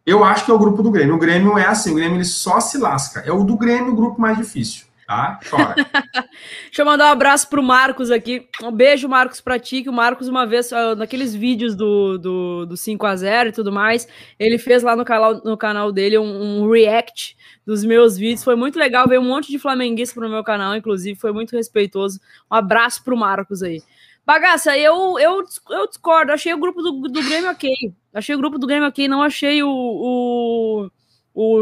[0.05, 1.15] eu acho que é o grupo do Grêmio.
[1.15, 3.21] O Grêmio é assim, o Grêmio ele só se lasca.
[3.21, 4.85] É o do Grêmio o grupo mais difícil.
[5.05, 5.39] tá?
[5.47, 5.75] Chora.
[6.65, 8.47] Deixa eu mandar um abraço pro Marcos aqui.
[8.63, 12.65] Um beijo, Marcos, pra ti, que o Marcos, uma vez, ah, naqueles vídeos do, do,
[12.65, 14.07] do 5 a 0 e tudo mais,
[14.39, 17.35] ele fez lá no canal, no canal dele um, um react
[17.65, 18.43] dos meus vídeos.
[18.43, 22.19] Foi muito legal, veio um monte de flamenguista pro meu canal, inclusive, foi muito respeitoso.
[22.51, 23.83] Um abraço pro Marcos aí.
[24.25, 26.31] Bagaça, eu, eu, eu discordo.
[26.31, 27.71] Achei o grupo do, do Grêmio ok.
[28.13, 29.07] Achei o grupo do Grêmio ok.
[29.07, 30.89] Não achei o, o,
[31.33, 31.59] o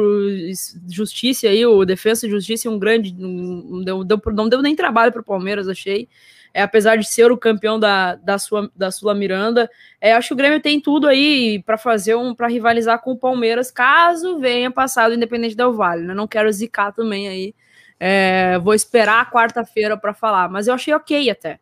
[0.90, 3.14] Justiça aí, o Defesa e Justiça, um grande.
[3.14, 6.10] Não deu, deu, não deu nem trabalho para o Palmeiras, achei.
[6.54, 9.70] É, apesar de ser o campeão da, da, sua, da Sula Miranda,
[10.02, 13.18] é, acho que o Grêmio tem tudo aí para fazer um para rivalizar com o
[13.18, 16.04] Palmeiras, caso venha passado Independente Del Vale.
[16.08, 16.14] Né?
[16.14, 17.56] Não quero zicar também aí.
[18.00, 21.60] É, vou esperar quarta-feira para falar, mas eu achei ok até.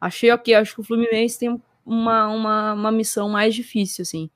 [0.00, 4.30] Achei ok, acho que o Fluminense tem uma, uma, uma missão mais difícil, assim.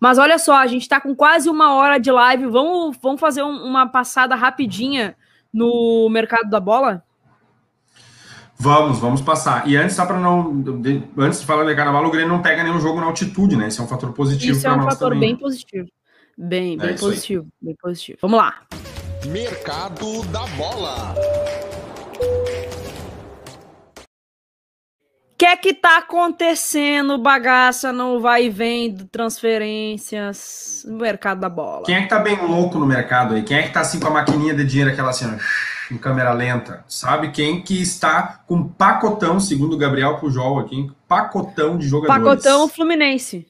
[0.00, 2.46] Mas olha só, a gente está com quase uma hora de live.
[2.46, 5.16] Vamos, vamos fazer um, uma passada rapidinha
[5.52, 7.04] no mercado da bola?
[8.56, 9.68] Vamos, vamos passar.
[9.68, 10.60] E antes, só para não.
[10.60, 13.68] De, antes de falar de carnaval, o Grêmio não pega nenhum jogo na altitude, né?
[13.68, 15.30] Isso é um fator positivo Isso é um fator também.
[15.30, 15.88] bem positivo.
[16.36, 17.46] Bem, bem é positivo.
[17.60, 18.18] Bem positivo.
[18.22, 18.62] Vamos lá.
[19.26, 21.14] Mercado da bola.
[25.34, 31.48] O que é que tá acontecendo, bagaça, no vai e vem transferências no mercado da
[31.48, 31.82] bola?
[31.84, 33.42] Quem é que tá bem louco no mercado aí?
[33.42, 36.32] Quem é que tá assim com a maquininha de dinheiro, aquela assim, ó, em câmera
[36.32, 36.84] lenta?
[36.88, 42.22] Sabe quem que está com pacotão, segundo o Gabriel Pujol aqui, pacotão de jogadores?
[42.22, 43.44] Pacotão Fluminense.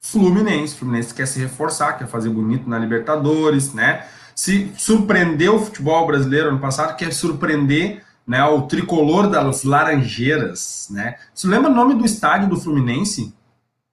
[0.00, 0.74] Fluminense.
[0.74, 4.06] Fluminense quer se reforçar, quer fazer bonito na Libertadores, né?
[4.34, 11.16] Se surpreendeu o futebol brasileiro ano passado, quer surpreender né, o tricolor das Laranjeiras, né?
[11.34, 13.34] Você lembra o nome do estádio do Fluminense?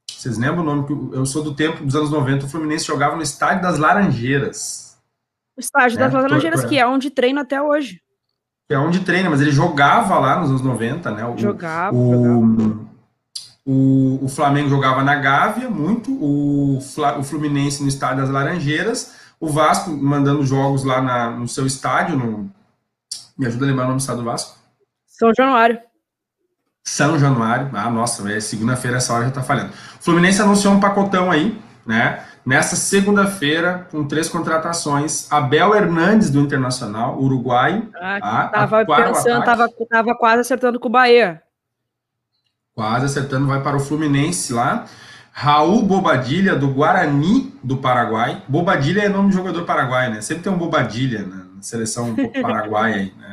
[0.10, 1.12] Vocês lembram o nome?
[1.14, 4.98] Eu sou do tempo dos anos 90, o Fluminense jogava no estádio das Laranjeiras.
[5.56, 6.20] O estádio das né?
[6.20, 8.02] Laranjeiras, que é onde treina até hoje.
[8.68, 11.26] Que é onde treina, mas ele jogava lá nos anos 90, né?
[11.26, 12.88] O, jogava, o, jogava.
[13.66, 19.48] O, o Flamengo jogava na Gávea muito, o, o Fluminense no estádio das Laranjeiras, o
[19.48, 22.52] Vasco mandando jogos lá na, no seu estádio, no,
[23.38, 24.58] me ajuda a lembrar o nome do estado do Vasco?
[25.06, 25.80] São Januário.
[26.84, 27.70] São Januário.
[27.74, 29.72] Ah, nossa, é segunda-feira essa hora já tá falhando.
[30.00, 32.24] O Fluminense anunciou um pacotão aí, né?
[32.46, 37.86] Nessa segunda-feira, com três contratações, Abel Hernandes do Internacional, Uruguai.
[38.00, 38.48] Ah, tá?
[38.48, 41.44] tava pensando, tava, tava quase acertando com o Bahia.
[42.74, 44.86] Quase acertando, vai para o Fluminense lá.
[45.40, 48.42] Raul Bobadilha, do Guarani do Paraguai.
[48.48, 50.22] Bobadilha é nome de jogador paraguai, né?
[50.22, 53.27] Sempre tem um Bobadilha na seleção um paraguaia aí, né?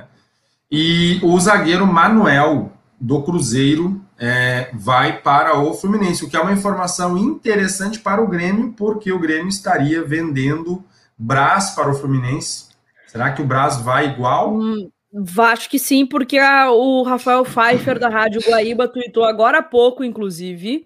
[0.77, 6.53] E o zagueiro Manuel, do Cruzeiro, é, vai para o Fluminense, o que é uma
[6.53, 10.85] informação interessante para o Grêmio, porque o Grêmio estaria vendendo
[11.17, 12.71] Brás para o Fluminense.
[13.07, 14.53] Será que o Brás vai igual?
[14.53, 14.91] Hum,
[15.39, 20.03] acho que sim, porque a, o Rafael Pfeiffer da Rádio Guaíba tweetou agora há pouco,
[20.03, 20.85] inclusive,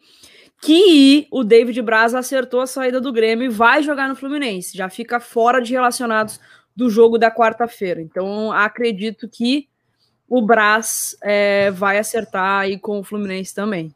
[0.60, 4.76] que o David Braz acertou a saída do Grêmio e vai jogar no Fluminense.
[4.76, 6.38] Já fica fora de relacionados
[6.76, 8.02] do jogo da quarta-feira.
[8.02, 9.66] Então, acredito que
[10.28, 13.94] o Braz é, vai acertar aí com o Fluminense também.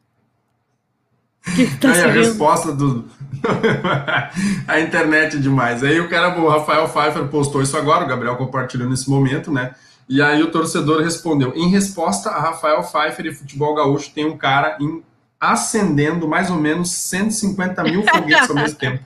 [1.55, 3.07] Que tá aí a resposta do.
[4.67, 5.83] a internet é demais.
[5.83, 9.75] Aí o cara, o Rafael Pfeiffer postou isso agora, o Gabriel compartilhou nesse momento, né?
[10.07, 14.37] E aí o torcedor respondeu: em resposta a Rafael Pfeiffer e futebol gaúcho, tem um
[14.37, 15.03] cara em
[15.39, 19.03] acendendo mais ou menos 150 mil foguetes ao mesmo tempo.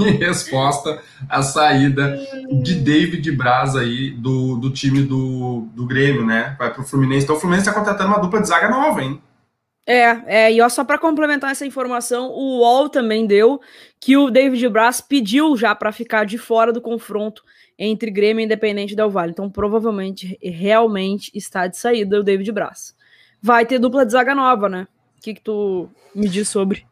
[0.00, 2.18] Em resposta à saída
[2.62, 6.56] de David Braz aí do, do time do, do Grêmio, né?
[6.58, 7.24] Vai para o Fluminense.
[7.24, 9.20] Então o Fluminense está contratando uma dupla de zaga nova, hein?
[9.86, 13.60] É, é, e ó, só para complementar essa informação, o UOL também deu
[14.00, 17.42] que o David Braz pediu já para ficar de fora do confronto
[17.78, 19.32] entre Grêmio e Independente Del Vale.
[19.32, 22.94] Então, provavelmente, realmente está de saída o David Braz
[23.44, 24.88] vai ter dupla de zaga nova, né?
[25.18, 26.86] O que, que tu me diz sobre?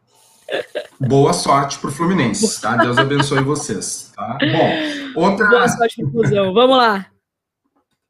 [1.00, 2.76] Boa sorte pro Fluminense, tá?
[2.76, 4.38] Deus abençoe vocês, tá?
[4.40, 5.48] Bom, outra...
[5.48, 7.06] Boa sorte pro Vamos lá.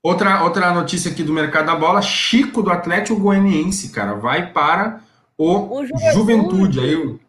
[0.02, 5.00] Outra, outra notícia aqui do mercado da bola, Chico do Atlético Goianiense, cara, vai para
[5.38, 6.14] o, o Juventude.
[6.14, 6.80] Juventude.
[6.80, 7.20] Aí, o,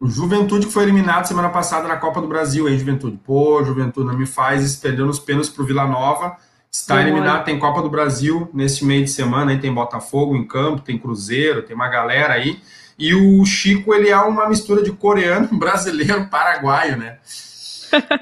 [0.00, 3.18] o Juventude que foi eliminado semana passada na Copa do Brasil, hein, Juventude?
[3.24, 6.36] Pô, Juventude, não me faz perdeu nos pênaltis pro Vila Nova
[6.72, 10.80] Está eliminado, tem Copa do Brasil nesse meio de semana, aí tem Botafogo em campo,
[10.80, 12.58] tem Cruzeiro, tem uma galera aí.
[13.02, 17.18] E o Chico, ele é uma mistura de coreano, brasileiro, paraguaio, né?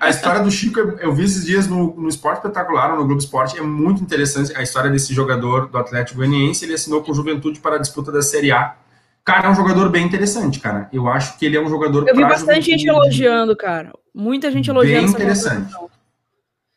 [0.01, 3.59] A história do Chico, eu vi esses dias no, no Esporte Espetacular, no Globo Esporte,
[3.59, 7.61] é muito interessante a história desse jogador do Atlético Goianiense, ele assinou com o Juventude
[7.61, 8.75] para a disputa da Série A.
[9.23, 10.89] Cara, é um jogador bem interessante, cara.
[10.91, 12.09] Eu acho que ele é um jogador...
[12.09, 13.93] Eu vi bastante gente elogiando, cara.
[14.15, 15.09] Muita gente elogiando.
[15.09, 15.75] Bem interessante.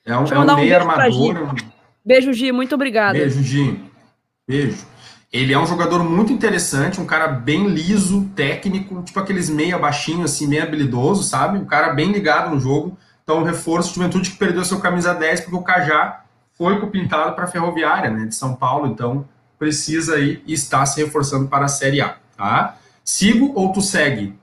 [0.05, 1.55] É um, é um, um meio armador.
[2.05, 3.13] Beijo, Gi, muito obrigado.
[3.13, 3.79] Beijo, Gi.
[4.45, 4.92] Beijo.
[5.34, 10.23] Ele é um jogador muito interessante, um cara bem liso, técnico, tipo aqueles meia baixinho,
[10.23, 11.57] assim, meio habilidoso, sabe?
[11.57, 12.95] Um cara bem ligado no jogo.
[13.23, 16.23] Então, um reforço de juventude que perdeu seu camisa 10, porque o Cajá
[16.55, 18.86] foi com pintado para a Ferroviária, né, de São Paulo.
[18.86, 19.27] Então,
[19.57, 22.77] precisa aí e está se reforçando para a Série A, tá?
[23.03, 24.38] Sigo ou tu segue?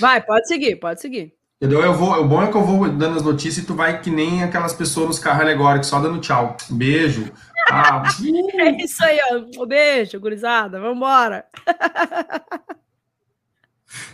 [0.00, 1.32] Vai, pode seguir, pode seguir.
[1.64, 1.80] Entendeu?
[1.80, 4.10] Eu vou, o bom é que eu vou dando as notícias e tu vai que
[4.10, 6.58] nem aquelas pessoas nos carros alegóricos, só dando tchau.
[6.68, 7.32] Beijo.
[7.70, 8.02] Ah,
[8.58, 9.62] é isso aí, ó.
[9.62, 10.78] Um beijo, gurizada.
[10.78, 11.46] Vambora.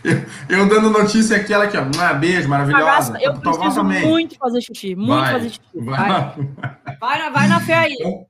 [0.05, 1.85] Eu, eu, dando notícia aqui, ela aqui, ó.
[2.01, 3.19] Ah, beijo, maravilhosa.
[3.21, 4.07] Eu preciso também.
[4.07, 5.61] muito fazer xixi, muito vai, fazer xixi.
[5.75, 6.09] Vai.
[6.09, 6.35] Vai.
[7.01, 7.97] vai, vai na fé aí.
[7.99, 8.27] Então,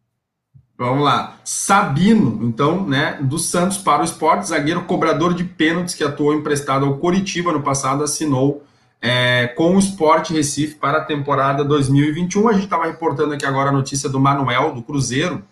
[0.79, 1.37] vamos lá.
[1.45, 6.87] Sabino, então, né, do Santos para o esporte, zagueiro cobrador de pênaltis que atuou emprestado
[6.87, 8.65] ao Coritiba no passado, assinou
[9.01, 12.49] é, com o Sport Recife para a temporada 2021.
[12.49, 15.43] A gente estava reportando aqui agora a notícia do Manuel, do Cruzeiro.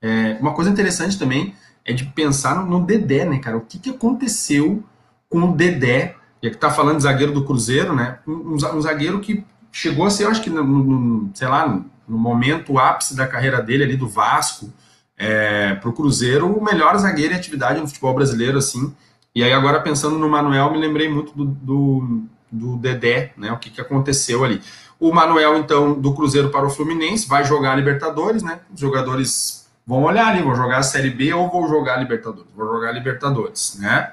[0.00, 3.56] É, uma coisa interessante também é de pensar no, no Dedé, né, cara?
[3.56, 4.82] O que, que aconteceu
[5.28, 8.18] com o Dedé, que está falando de zagueiro do Cruzeiro, né?
[8.26, 11.68] Um, um, zagueiro que chegou a ser, eu acho que, no, no, sei lá,
[12.08, 14.72] no momento ápice da carreira dele ali do Vasco
[15.16, 18.94] é, para o Cruzeiro, o melhor zagueiro em atividade no futebol brasileiro, assim.
[19.34, 23.52] E aí agora pensando no Manuel, me lembrei muito do, do do Dedé, né?
[23.52, 24.60] O que, que aconteceu ali.
[24.98, 28.60] O Manuel, então, do Cruzeiro para o Fluminense, vai jogar a Libertadores, né?
[28.72, 32.50] Os jogadores vão olhar ali, vão jogar a Série B ou vão jogar a Libertadores?
[32.56, 34.12] Vou jogar a Libertadores, né?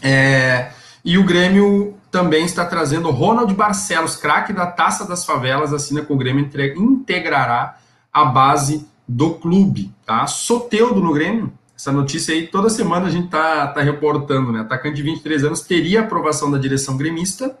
[0.00, 0.70] É,
[1.04, 6.14] e o Grêmio também está trazendo Ronald Barcelos, craque da Taça das Favelas, assina com
[6.14, 7.76] o Grêmio, integrará
[8.12, 10.26] a base do clube, tá?
[10.26, 14.60] Soteudo no Grêmio, essa notícia aí, toda semana a gente tá, tá reportando, né?
[14.60, 17.56] Atacante de 23 anos teria aprovação da direção gremista,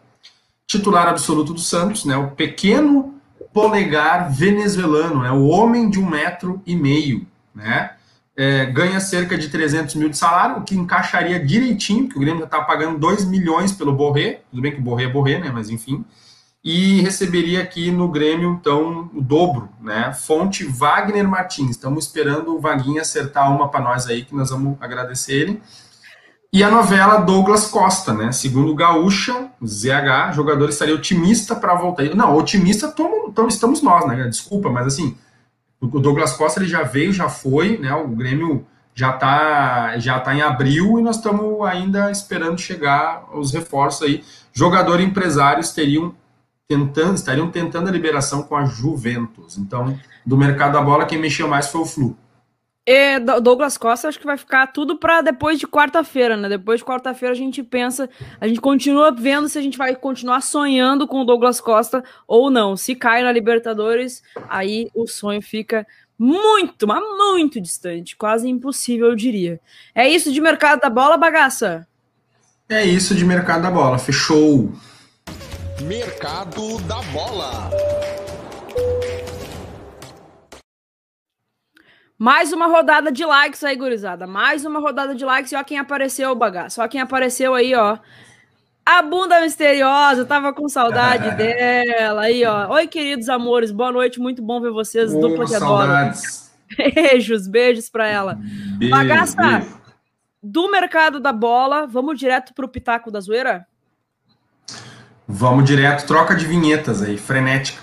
[0.66, 2.16] titular absoluto do Santos, né?
[2.16, 3.14] O pequeno
[3.52, 5.30] polegar venezuelano, né?
[5.30, 7.92] O homem de um metro e meio, né?
[8.34, 12.40] É, ganha cerca de 300 mil de salário, o que encaixaria direitinho, que o Grêmio
[12.40, 15.50] já está pagando 2 milhões pelo Borré, tudo bem que o Borré é Borré, né?
[15.52, 16.04] Mas enfim
[16.66, 20.12] e receberia aqui no Grêmio, então, o dobro, né?
[20.12, 21.70] Fonte Wagner Martins.
[21.70, 25.62] Estamos esperando o Vaguinho acertar uma para nós aí, que nós vamos agradecer ele.
[26.52, 28.32] E a novela Douglas Costa, né?
[28.32, 32.02] Segundo Gaúcha, ZH, jogador estaria otimista para voltar.
[32.16, 34.26] Não, otimista tomo, estamos nós, né?
[34.26, 35.16] Desculpa, mas assim,
[35.80, 37.94] o Douglas Costa ele já veio, já foi, né?
[37.94, 43.52] O Grêmio já está já tá em abril e nós estamos ainda esperando chegar os
[43.52, 44.24] reforços aí.
[44.52, 46.12] Jogador e empresários teriam
[46.68, 49.56] tentando, estariam tentando a liberação com a Juventus.
[49.56, 52.16] Então, do mercado da bola, quem mexeu mais foi o Flu.
[52.88, 56.48] E Douglas Costa, acho que vai ficar tudo para depois de quarta-feira, né?
[56.48, 58.08] Depois de quarta-feira a gente pensa,
[58.40, 62.48] a gente continua vendo se a gente vai continuar sonhando com o Douglas Costa ou
[62.48, 62.76] não.
[62.76, 65.84] Se cai na Libertadores, aí o sonho fica
[66.16, 69.60] muito, mas muito distante, quase impossível, eu diria.
[69.92, 71.88] É isso de mercado da bola, bagaça?
[72.68, 74.72] É isso de mercado da bola, fechou.
[75.82, 77.70] Mercado da Bola.
[82.18, 84.26] Mais uma rodada de likes aí, gurizada.
[84.26, 85.52] Mais uma rodada de likes.
[85.52, 86.82] E ó quem apareceu, bagaço.
[86.82, 87.98] Ó quem apareceu aí, ó.
[88.84, 92.22] A bunda misteriosa, tava com saudade dela.
[92.22, 92.72] Aí, ó.
[92.72, 94.18] Oi, queridos amores, boa noite.
[94.18, 95.14] Muito bom ver vocês.
[95.14, 96.12] Oh, dupla que adora.
[96.94, 98.38] Beijos, beijos pra ela.
[98.78, 99.80] Beijo, Bagaça, beijo.
[100.42, 103.66] do mercado da bola, vamos direto pro Pitaco da Zoeira?
[105.38, 107.82] Vamos direto, troca de vinhetas aí, frenética.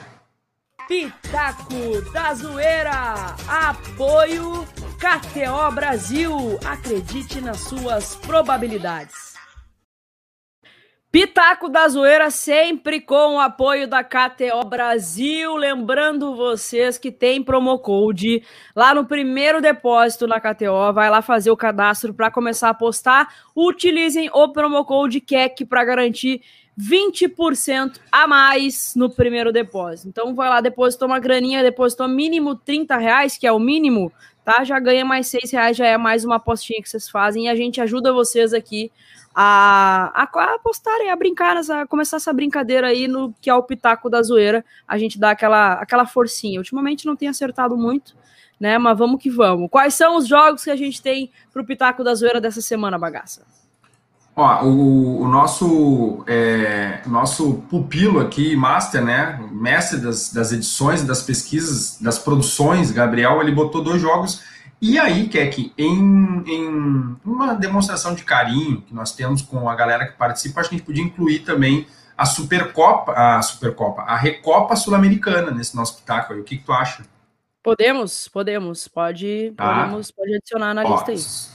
[0.88, 3.36] Pitaco da Zoeira.
[3.48, 6.34] Apoio KTO Brasil.
[6.66, 9.36] Acredite nas suas probabilidades.
[11.12, 15.56] Pitaco da Zoeira sempre com o apoio da KTO Brasil.
[15.56, 18.42] Lembrando vocês que tem promo code
[18.76, 20.92] lá no primeiro depósito na KTO.
[20.92, 23.32] Vai lá fazer o cadastro para começar a apostar.
[23.56, 26.42] Utilizem o promo code KEC para garantir
[26.80, 30.08] 20% a mais no primeiro depósito.
[30.08, 34.12] Então vai lá, depositou uma graninha, depositou mínimo 30 reais, que é o mínimo,
[34.44, 34.64] tá?
[34.64, 37.56] Já ganha mais 6 reais, já é mais uma apostinha que vocês fazem e a
[37.56, 38.92] gente ajuda vocês aqui
[39.36, 43.64] a, a, a apostarem, a brincar, a começar essa brincadeira aí no que é o
[43.64, 44.64] pitaco da zoeira.
[44.88, 46.60] A gente dá aquela, aquela forcinha.
[46.60, 48.16] Ultimamente não tem acertado muito,
[48.60, 48.78] né?
[48.78, 49.70] Mas vamos que vamos.
[49.70, 53.63] Quais são os jogos que a gente tem pro pitaco da zoeira dessa semana, bagaça?
[54.36, 61.22] Ó, o, o nosso, é, nosso pupilo aqui, master, né, mestre das, das edições, das
[61.22, 64.42] pesquisas, das produções, Gabriel, ele botou dois jogos.
[64.82, 70.08] E aí, Keck, em, em uma demonstração de carinho que nós temos com a galera
[70.08, 71.86] que participa, acho que a gente podia incluir também
[72.18, 76.40] a Supercopa, a Supercopa, a Recopa Sul-Americana nesse nosso pitaco aí.
[76.40, 77.04] O que, que tu acha?
[77.62, 78.88] Podemos, podemos.
[78.88, 79.84] Pode, tá.
[79.84, 81.53] podemos, pode adicionar na Ó, lista aí.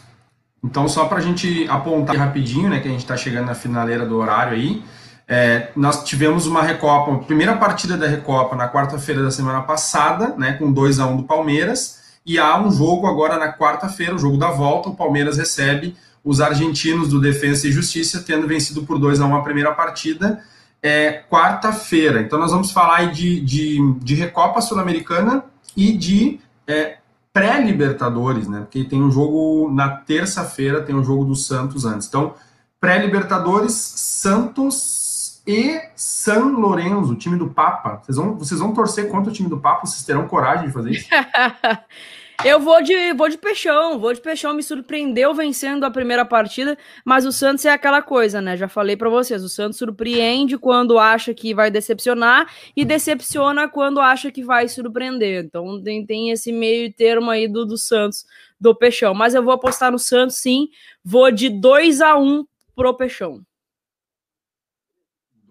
[0.63, 4.05] Então, só para a gente apontar rapidinho, né, que a gente está chegando na finaleira
[4.05, 4.83] do horário aí,
[5.27, 10.35] é, nós tivemos uma Recopa, a primeira partida da Recopa na quarta-feira da semana passada,
[10.37, 14.15] né, com 2 a 1 um do Palmeiras, e há um jogo agora na quarta-feira,
[14.15, 18.83] o jogo da volta, o Palmeiras recebe os argentinos do Defensa e Justiça, tendo vencido
[18.83, 20.43] por 2 a 1 um a primeira partida,
[20.83, 22.21] é quarta-feira.
[22.21, 25.45] Então nós vamos falar de, de, de Recopa Sul-Americana
[25.77, 26.99] e de é,
[27.33, 28.61] pré-Libertadores, né?
[28.61, 32.09] Porque tem um jogo na terça-feira, tem um jogo do Santos antes.
[32.09, 32.35] Então,
[32.81, 38.03] pré-Libertadores, Santos e San Lorenzo, o time do Papa.
[38.03, 39.87] Vocês vão, vocês vão torcer contra o time do Papa?
[39.87, 41.09] Vocês terão coragem de fazer isso?
[42.45, 44.55] Eu vou de, vou de peixão, vou de peixão.
[44.55, 48.57] Me surpreendeu vencendo a primeira partida, mas o Santos é aquela coisa, né?
[48.57, 54.01] Já falei para vocês, o Santos surpreende quando acha que vai decepcionar e decepciona quando
[54.01, 55.45] acha que vai surpreender.
[55.45, 58.25] Então tem, tem esse meio termo aí do, do Santos,
[58.61, 59.15] do peixão.
[59.15, 60.69] Mas eu vou apostar no Santos, sim.
[61.05, 62.45] Vou de 2 a 1 um
[62.77, 63.43] pro peixão.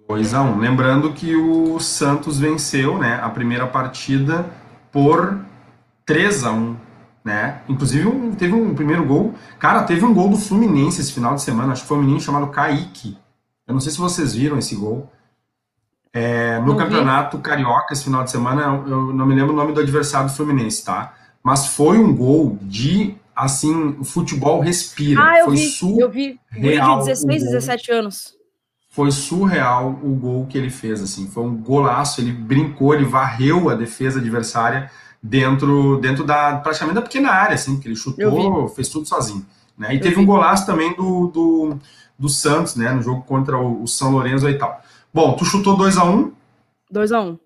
[0.08, 0.58] 2 a 1 um.
[0.58, 4.50] Lembrando que o Santos venceu, né, a primeira partida
[4.90, 5.46] por
[6.08, 6.88] 3 a 1
[7.28, 7.62] né?
[7.68, 9.36] Inclusive um, teve um primeiro gol.
[9.60, 12.22] Cara, teve um gol do Fluminense esse final de semana, acho que foi um menino
[12.22, 13.18] chamado Kaique.
[13.68, 15.12] Eu não sei se vocês viram esse gol.
[16.14, 17.44] É, no não campeonato vi.
[17.44, 20.86] carioca esse final de semana, eu não me lembro o nome do adversário do Fluminense,
[20.86, 21.14] tá?
[21.44, 25.22] Mas foi um gol de assim, o futebol respira.
[25.22, 26.40] Ah, eu foi vi, surreal eu vi.
[26.54, 28.38] de 16, 17 anos.
[28.90, 31.28] Foi surreal o gol que ele fez, assim.
[31.28, 34.90] Foi um golaço, ele brincou, ele varreu a defesa adversária
[35.28, 39.46] dentro, dentro da praticamente da pequena área, assim, que ele chutou, fez tudo sozinho.
[39.78, 39.94] Né?
[39.94, 40.22] E Eu teve vi.
[40.22, 41.78] um golaço também do, do,
[42.18, 44.82] do, Santos, né, no jogo contra o, o São Lourenço e tal.
[45.14, 46.32] Bom, tu chutou 2 a 1 um?
[46.90, 47.40] 2 a 1 um.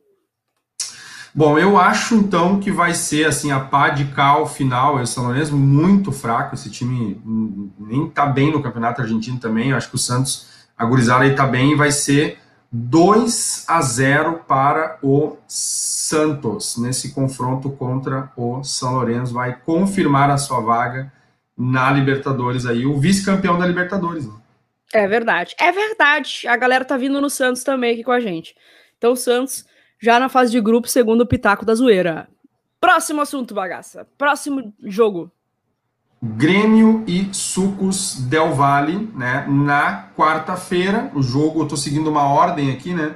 [1.34, 4.97] Bom, eu acho então que vai ser assim a pá de cal final.
[4.97, 6.55] O São Lourenço muito fraco.
[6.55, 7.21] Esse time
[7.79, 9.69] nem tá bem no campeonato argentino também.
[9.69, 12.38] Eu acho que o Santos, a gurizada aí tá bem e vai ser
[12.72, 19.34] 2 a 0 para o Santos nesse confronto contra o São Lourenço.
[19.34, 21.11] Vai confirmar a sua vaga
[21.57, 24.26] na Libertadores aí, o vice-campeão da Libertadores.
[24.26, 24.34] Né?
[24.93, 26.47] É verdade, é verdade.
[26.47, 28.55] A galera tá vindo no Santos também aqui com a gente.
[28.97, 29.65] Então, o Santos
[29.99, 32.28] já na fase de grupo, segundo o Pitaco da Zoeira.
[32.80, 34.07] Próximo assunto, bagaça.
[34.17, 35.32] Próximo jogo.
[36.24, 39.43] Grêmio e Sucos Del Valle, né?
[39.49, 43.15] Na quarta-feira, o jogo, eu tô seguindo uma ordem aqui, né?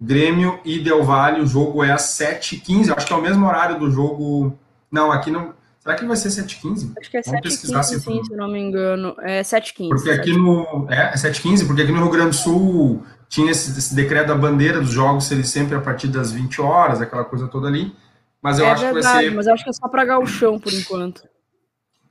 [0.00, 3.76] Grêmio e Del Valle, o jogo é às 7h15, acho que é o mesmo horário
[3.78, 4.56] do jogo.
[4.88, 5.52] Não, aqui não.
[5.80, 6.92] Será que vai ser 7h15?
[7.00, 9.16] Acho que é 7h15, se, sim, se não me engano.
[9.18, 9.88] É 7h15.
[9.88, 10.38] Porque aqui 7.
[10.38, 10.86] no.
[10.88, 14.36] É, é 7h15, porque aqui no Rio Grande do Sul tinha esse, esse, decreto da
[14.36, 17.92] bandeira dos jogos, ele sempre a partir das 20 horas, aquela coisa toda ali.
[18.40, 19.34] Mas eu é acho verdade, que vai ser.
[19.34, 21.33] Mas eu acho que é só para chão por enquanto.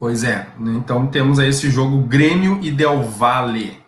[0.03, 3.81] Pois é, então temos aí esse jogo Grêmio e Del Valle.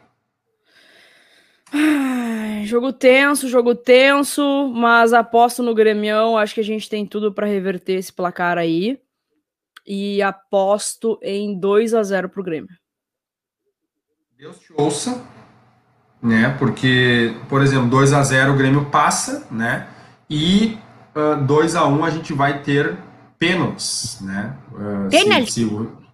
[2.64, 6.38] jogo tenso, jogo tenso, mas aposto no Grêmio.
[6.38, 8.98] Acho que a gente tem tudo para reverter esse placar aí.
[9.86, 12.70] E aposto em 2 a 0 pro Grêmio.
[14.38, 15.22] Deus te ouça,
[16.24, 16.56] né?
[16.58, 19.90] Porque, por exemplo, 2 a 0 o Grêmio passa, né?
[20.30, 20.78] E
[21.14, 22.98] uh, 2 a 1 a gente vai ter
[23.38, 24.56] pênaltis, né?
[24.72, 25.46] Uh.
[25.46, 26.05] Se, se,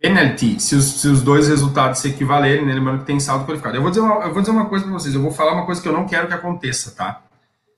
[0.00, 3.76] penalty, se os, se os dois resultados se equivalerem, né, lembrando que tem saldo qualificado.
[3.76, 5.66] Eu vou dizer uma, eu vou dizer uma coisa para vocês, eu vou falar uma
[5.66, 7.22] coisa que eu não quero que aconteça, tá?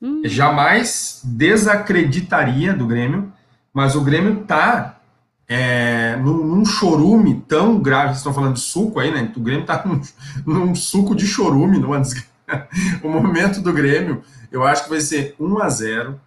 [0.01, 0.21] Hum.
[0.23, 3.31] Jamais desacreditaria do Grêmio,
[3.73, 4.99] mas o Grêmio tá
[5.47, 9.31] é, num, num, chorume tão grave, vocês estão falando de suco aí, né?
[9.35, 10.01] O Grêmio tá num,
[10.45, 12.01] num suco de chorume, numa
[13.03, 16.21] o momento do Grêmio, eu acho que vai ser 1 a 0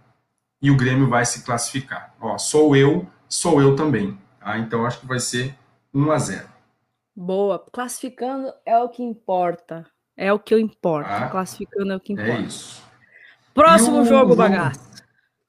[0.61, 2.15] e o Grêmio vai se classificar.
[2.21, 4.19] Ó, sou eu, sou eu também.
[4.47, 4.59] Tá?
[4.59, 5.57] Então acho que vai ser
[5.93, 6.49] 1 a 0.
[7.17, 7.59] Boa.
[7.73, 9.85] Classificando é o que importa.
[10.17, 11.11] É o que eu importo.
[11.11, 12.43] Ah, Classificando é o que é importa.
[12.43, 12.81] É isso.
[13.53, 14.87] Próximo o, jogo, jogo, bagaço.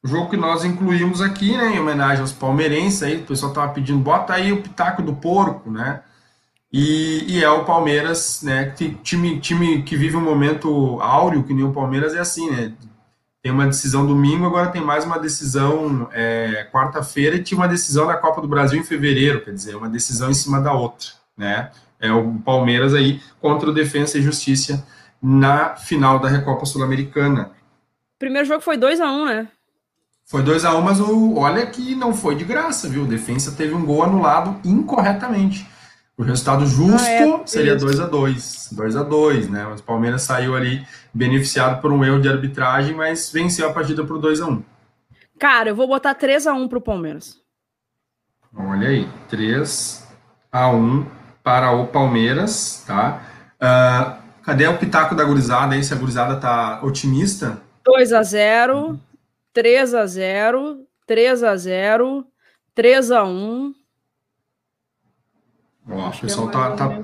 [0.04, 3.74] O jogo que nós incluímos aqui, né, em homenagem aos palmeirenses, aí, o pessoal tava
[3.74, 6.02] pedindo, bota aí o pitaco do porco, né?
[6.74, 8.72] E, e, é o Palmeiras, né?
[8.72, 12.74] Que, time, time que vive um momento áureo, que nem o Palmeiras, é assim, né?
[13.42, 18.08] Tem uma decisão domingo, agora tem mais uma decisão é, quarta-feira e tinha uma decisão
[18.08, 21.72] da Copa do Brasil em fevereiro, quer dizer, uma decisão em cima da outra, né?
[22.00, 24.86] É o Palmeiras aí contra o Defensa e Justiça
[25.22, 27.52] na final da Recopa Sul-Americana.
[28.20, 29.48] Primeiro jogo foi 2 a 1 um, né?
[30.26, 33.04] Foi 2 a 1 um, mas o, olha que não foi de graça, viu?
[33.04, 35.68] O Defensa teve um gol anulado incorretamente.
[36.18, 39.68] O resultado justo ah, é, seria 2 a 2 2 a 2 né?
[39.70, 40.84] Mas o Palmeiras saiu ali
[41.14, 44.64] beneficiado por um erro de arbitragem, mas venceu a partida por 2 a 1
[45.38, 47.40] Cara, eu vou botar 3 a 1 pro Palmeiras.
[48.56, 50.08] Olha aí, 3
[50.52, 51.06] a 1
[51.44, 53.22] para o Palmeiras, tá?
[53.62, 55.84] Uh, cadê o pitaco da gurizada aí?
[55.84, 57.62] Se a gurizada tá otimista?
[57.86, 59.00] 2 a 0
[59.54, 62.26] 3 a 0 3 a 0
[62.74, 63.74] 3 a 1
[65.90, 66.72] Ó, o pessoal é tá.
[66.72, 67.02] tá...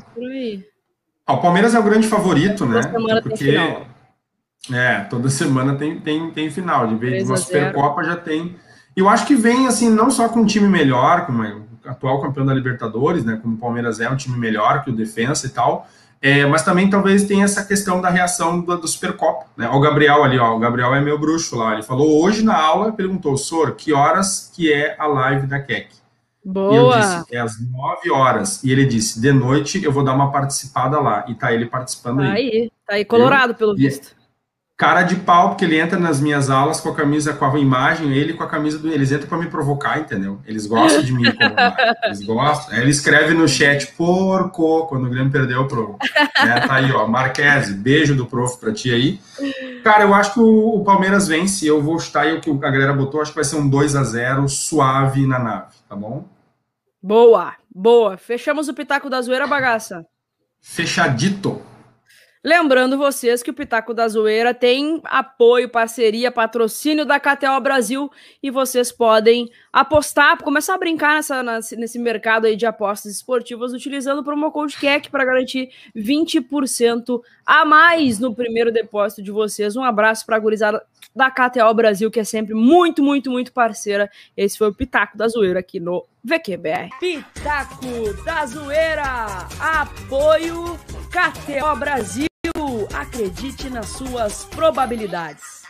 [1.26, 2.84] Ah, o Palmeiras é o grande favorito, né?
[2.84, 3.58] Semana Porque.
[4.72, 6.88] É, toda semana tem, tem, tem final.
[6.88, 8.56] De vez de uma Supercopa já tem.
[8.96, 12.22] E eu acho que vem, assim, não só com um time melhor, como o atual
[12.22, 13.40] campeão da Libertadores, né?
[13.42, 15.88] Como o Palmeiras é um time melhor que o Defensa e tal.
[16.22, 19.46] É, mas também talvez tenha essa questão da reação do, do Supercopa.
[19.58, 19.68] Né?
[19.70, 21.74] Ó, o Gabriel ali, ó, o Gabriel é meu bruxo lá.
[21.74, 25.90] Ele falou hoje na aula, perguntou, Sor, que horas que é a live da Keck?
[26.44, 26.74] Boa!
[26.74, 28.64] E eu disse, é às 9 horas.
[28.64, 31.26] E ele disse, de noite eu vou dar uma participada lá.
[31.28, 32.50] E tá ele participando tá aí.
[32.52, 32.72] aí.
[32.86, 34.16] Tá aí colorado, eu, pelo visto.
[34.84, 38.12] Cara de pau, porque ele entra nas minhas aulas com a camisa, com a imagem,
[38.12, 38.92] ele com a camisa do.
[38.92, 40.42] Eles entram para me provocar, entendeu?
[40.46, 41.24] Eles gostam de mim
[42.04, 42.76] Eles gostam.
[42.76, 45.98] Aí ele escreve no chat, porco, quando o Grêmio perdeu pro.
[46.44, 47.08] Né, tá aí, ó.
[47.08, 49.22] Marquese, beijo do prof pra ti aí.
[49.86, 51.66] Cara, eu acho que o, o Palmeiras vence.
[51.66, 53.22] Eu vou chutar aí o que a galera botou.
[53.22, 56.26] Acho que vai ser um 2 a 0 suave na nave, tá bom?
[57.02, 58.18] Boa, boa.
[58.18, 60.06] Fechamos o Pitaco da Zoeira, bagaça.
[60.60, 61.62] Fechadito.
[62.44, 68.12] Lembrando vocês que o Pitaco da Zoeira tem apoio, parceria, patrocínio da KTO Brasil
[68.42, 71.42] e vocês podem apostar, começar a brincar nessa,
[71.76, 77.66] nesse mercado aí de apostas esportivas utilizando o promo code KEC para garantir 20% a
[77.66, 79.76] mais no primeiro depósito de vocês.
[79.76, 80.86] Um abraço para a gurizada
[81.16, 84.10] da KTO Brasil, que é sempre muito, muito, muito parceira.
[84.38, 86.90] Esse foi o Pitaco da Zoeira aqui no VQBR.
[87.00, 90.80] Pitaco da Zoeira, apoio
[91.10, 92.28] KTO Brasil.
[92.94, 95.63] Acredite nas suas probabilidades.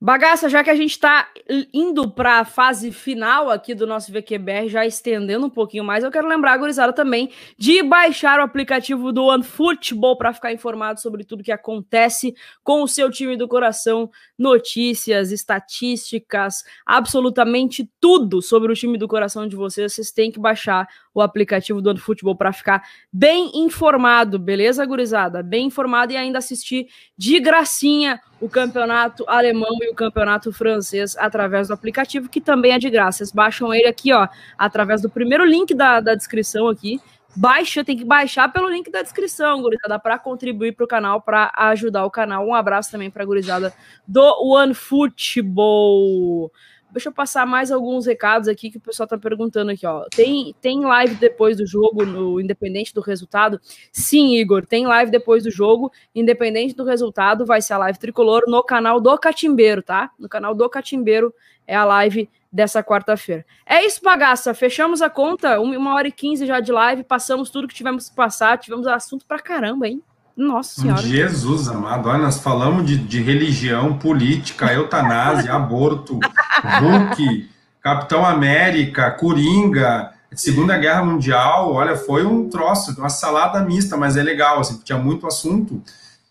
[0.00, 1.28] Bagaça, já que a gente está
[1.74, 6.10] indo para a fase final aqui do nosso VQBR, já estendendo um pouquinho mais, eu
[6.12, 11.24] quero lembrar a gurizada também de baixar o aplicativo do OneFootball para ficar informado sobre
[11.24, 14.08] tudo que acontece com o seu time do coração,
[14.38, 19.94] notícias, estatísticas, absolutamente tudo sobre o time do coração de vocês.
[19.94, 20.88] Vocês têm que baixar
[21.18, 22.82] o aplicativo do OneFootball para ficar
[23.12, 25.42] bem informado, beleza, gurizada?
[25.42, 26.86] Bem informado e ainda assistir
[27.16, 32.78] de gracinha o campeonato alemão e o campeonato francês através do aplicativo, que também é
[32.78, 33.18] de graça.
[33.18, 37.00] Vocês baixam ele aqui, ó, através do primeiro link da, da descrição aqui.
[37.36, 41.52] Baixa, tem que baixar pelo link da descrição, gurizada, para contribuir para o canal, para
[41.54, 42.46] ajudar o canal.
[42.46, 43.72] Um abraço também para a gurizada
[44.06, 46.50] do OneFootball.
[46.90, 50.06] Deixa eu passar mais alguns recados aqui que o pessoal tá perguntando aqui, ó.
[50.10, 53.60] Tem, tem live depois do jogo, no independente do resultado?
[53.92, 58.44] Sim, Igor, tem live depois do jogo, independente do resultado, vai ser a live tricolor
[58.46, 60.10] no canal do Catimbeiro, tá?
[60.18, 61.34] No canal do Catimbeiro
[61.66, 63.44] é a live dessa quarta-feira.
[63.66, 64.54] É isso, bagaça.
[64.54, 68.16] Fechamos a conta, uma hora e quinze já de live, passamos tudo que tivemos que
[68.16, 70.02] passar, tivemos assunto pra caramba, hein?
[70.38, 71.02] Nossa Senhora.
[71.02, 76.20] Jesus amado, olha, nós falamos de, de religião, política, eutanásia, aborto,
[76.62, 77.50] Hulk,
[77.82, 84.22] Capitão América, Coringa, Segunda Guerra Mundial, olha, foi um troço, uma salada mista, mas é
[84.22, 85.82] legal, assim, tinha muito assunto.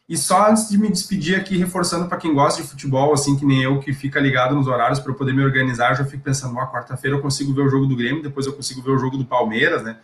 [0.07, 3.45] E só antes de me despedir aqui, reforçando para quem gosta de futebol, assim, que
[3.45, 6.55] nem eu, que fica ligado nos horários para eu poder me organizar, já fico pensando,
[6.57, 9.17] ó, quarta-feira eu consigo ver o jogo do Grêmio, depois eu consigo ver o jogo
[9.17, 9.97] do Palmeiras, né?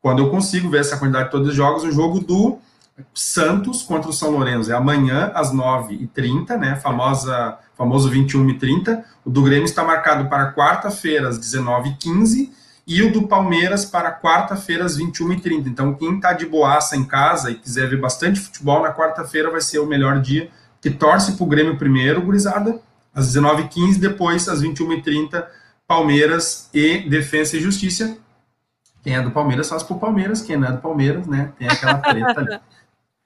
[0.00, 2.58] Quando eu consigo ver essa quantidade todos os jogos, o jogo do
[3.14, 6.76] Santos contra o São Lourenço é amanhã às 9h30, né?
[6.76, 9.02] Famosa, famoso 21h30.
[9.24, 12.50] O do Grêmio está marcado para quarta-feira às 19h15
[12.86, 15.66] e o do Palmeiras para quarta-feira às 21h30.
[15.66, 19.60] Então, quem está de boaça em casa e quiser ver bastante futebol, na quarta-feira vai
[19.60, 20.50] ser o melhor dia,
[20.80, 22.80] que torce para o Grêmio primeiro, gurizada,
[23.14, 25.44] às 19h15, depois às 21h30,
[25.86, 28.16] Palmeiras e Defesa e Justiça.
[29.02, 31.52] Quem é do Palmeiras faz para o Palmeiras, quem não é do Palmeiras, né?
[31.58, 32.60] Tem aquela treta ali.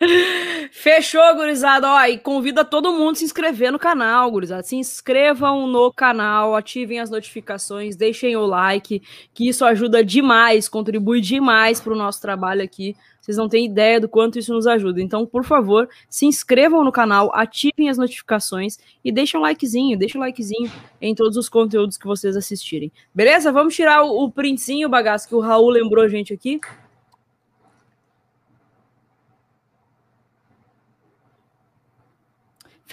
[0.70, 1.88] Fechou, gurizada.
[1.88, 4.62] Ó, e convida todo mundo a se inscrever no canal, gurizada.
[4.62, 9.02] Se inscrevam no canal, ativem as notificações, deixem o like,
[9.32, 12.96] que isso ajuda demais, contribui demais para o nosso trabalho aqui.
[13.20, 15.00] Vocês não têm ideia do quanto isso nos ajuda.
[15.00, 20.20] Então, por favor, se inscrevam no canal, ativem as notificações e deixem um likezinho, deixem
[20.20, 20.70] um likezinho
[21.00, 22.92] em todos os conteúdos que vocês assistirem.
[23.14, 23.50] Beleza?
[23.50, 26.60] Vamos tirar o, o printzinho, bagaço, que o Raul lembrou a gente aqui.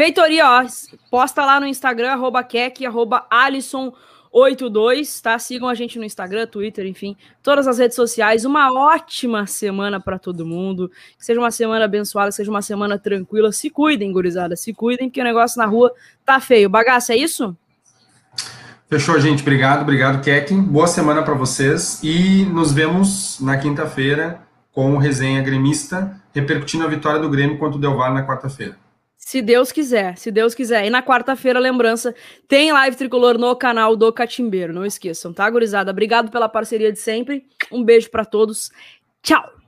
[0.01, 0.65] Feitoria, ó,
[1.11, 3.93] posta lá no Instagram, arroba Keck, arroba Alisson
[4.31, 5.37] 82, tá?
[5.37, 8.43] Sigam a gente no Instagram, Twitter, enfim, todas as redes sociais.
[8.43, 10.89] Uma ótima semana para todo mundo.
[11.19, 13.51] Que seja uma semana abençoada, seja uma semana tranquila.
[13.51, 15.93] Se cuidem, gurizada, se cuidem, porque o negócio na rua
[16.25, 16.67] tá feio.
[16.67, 17.55] Bagaço, é isso?
[18.89, 19.43] Fechou, gente.
[19.43, 20.63] Obrigado, obrigado, Kekin.
[20.63, 24.41] Boa semana para vocês e nos vemos na quinta-feira
[24.71, 28.80] com o Resenha Gremista, repercutindo a vitória do Grêmio contra o Del Valle na quarta-feira.
[29.31, 30.85] Se Deus quiser, se Deus quiser.
[30.85, 32.13] E na quarta-feira, lembrança,
[32.49, 34.73] tem live tricolor no canal do Catimbeiro.
[34.73, 35.89] Não esqueçam, tá, gurizada?
[35.89, 37.45] Obrigado pela parceria de sempre.
[37.71, 38.69] Um beijo para todos.
[39.23, 39.60] Tchau!